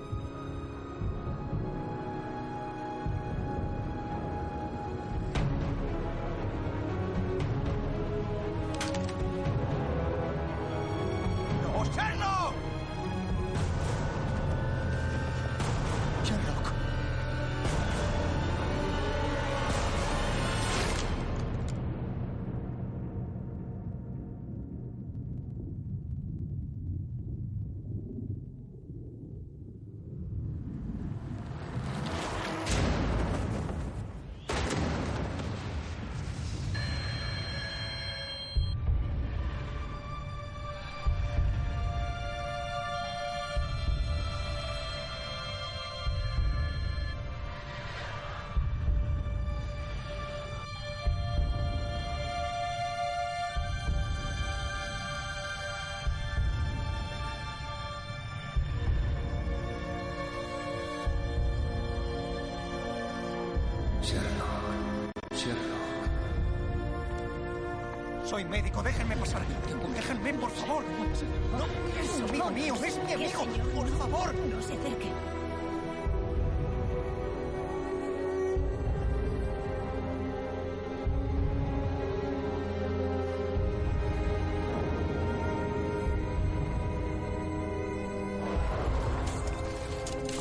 [71.51, 71.65] No,
[72.01, 73.45] es amigo mío, es mi amigo.
[73.75, 74.33] Por favor.
[74.35, 75.11] No se acerque.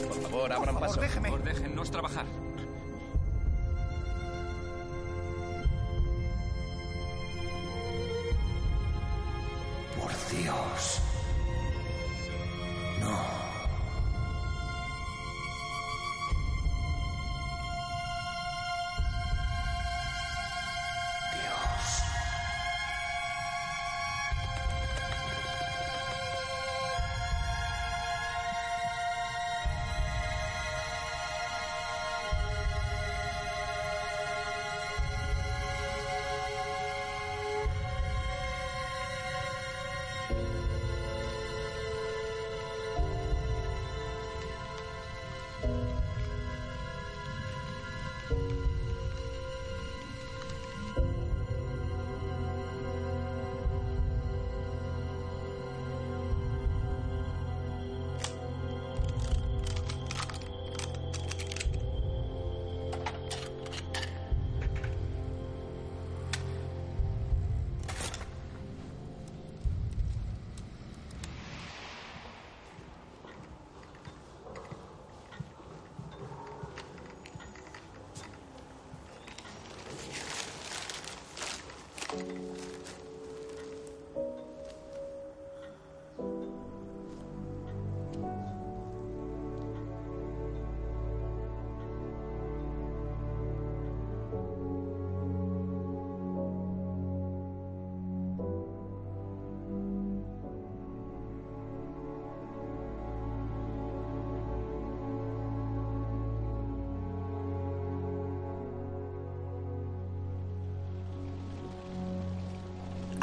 [0.09, 1.01] Por favor, abran paso.
[1.01, 2.27] Por favor, déjennos trabajar.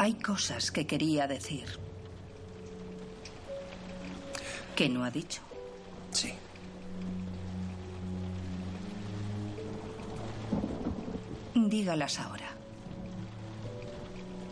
[0.04, 1.64] Hay cosas que quería decir.
[4.76, 5.40] Que no ha dicho.
[6.10, 6.30] Sí.
[11.54, 12.50] Dígalas ahora.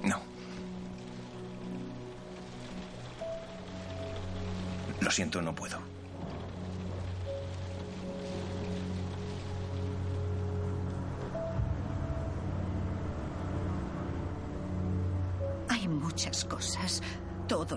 [0.04, 0.22] No.
[5.02, 5.81] Lo siento, no puedo.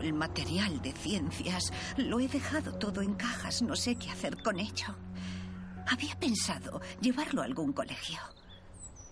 [0.06, 1.72] El material de ciencias.
[1.98, 3.62] Lo he dejado todo en cajas.
[3.62, 4.96] No sé qué hacer con ello.
[5.88, 8.20] Había pensado llevarlo a algún colegio.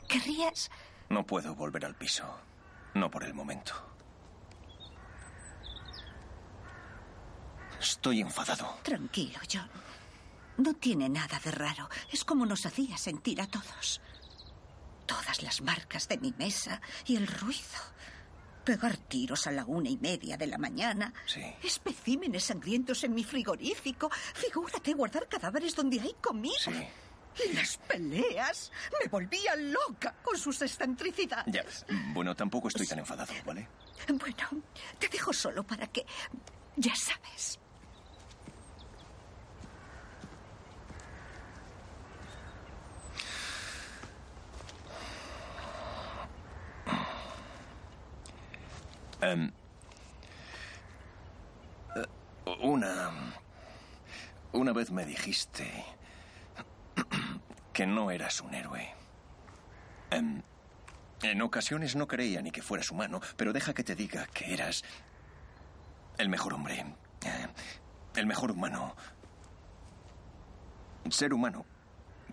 [0.07, 0.69] ¿Querrías?
[1.09, 2.23] No puedo volver al piso.
[2.93, 3.73] No por el momento.
[7.79, 8.77] Estoy enfadado.
[8.83, 9.69] Tranquilo, John.
[10.57, 11.89] No tiene nada de raro.
[12.11, 14.01] Es como nos hacía sentir a todos.
[15.05, 17.92] Todas las marcas de mi mesa y el ruido.
[18.63, 21.13] Pegar tiros a la una y media de la mañana.
[21.25, 21.41] Sí.
[21.61, 24.09] Especímenes sangrientos en mi frigorífico.
[24.33, 26.53] Figúrate guardar cadáveres donde hay comida.
[26.59, 26.71] Sí.
[27.45, 28.71] Y las peleas.
[29.01, 31.53] Me volvía loca con sus excentricidades.
[31.53, 31.65] Ya.
[32.13, 33.67] Bueno, tampoco estoy tan enfadado, ¿vale?
[34.07, 34.63] Bueno,
[34.99, 36.05] te dejo solo para que...
[36.75, 37.59] Ya sabes.
[49.23, 49.51] Em,
[51.95, 52.05] eh,
[52.61, 53.11] una...
[54.51, 55.85] Una vez me dijiste
[57.73, 58.93] que no eras un héroe.
[60.11, 60.43] Em,
[61.21, 64.83] en ocasiones no creía ni que fueras humano, pero deja que te diga que eras
[66.17, 66.85] el mejor hombre,
[67.25, 67.47] eh,
[68.15, 68.93] el mejor humano,
[71.09, 71.65] ser humano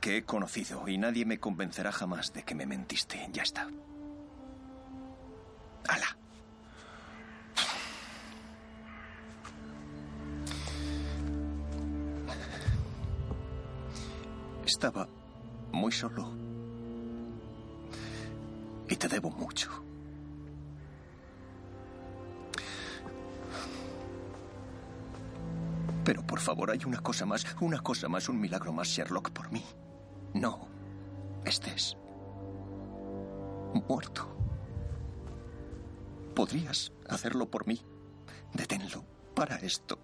[0.01, 3.29] que he conocido y nadie me convencerá jamás de que me mentiste.
[3.33, 3.69] Ya está.
[5.89, 6.17] ¡Hala!
[14.71, 15.09] Estaba
[15.73, 16.31] muy solo.
[18.89, 19.69] Y te debo mucho.
[26.05, 29.51] Pero por favor, hay una cosa más, una cosa más, un milagro más, Sherlock, por
[29.51, 29.65] mí.
[30.35, 30.69] No
[31.45, 31.97] estés
[33.89, 34.29] muerto.
[36.37, 37.83] ¿Podrías hacerlo por mí?
[38.55, 39.99] Deténlo para esto.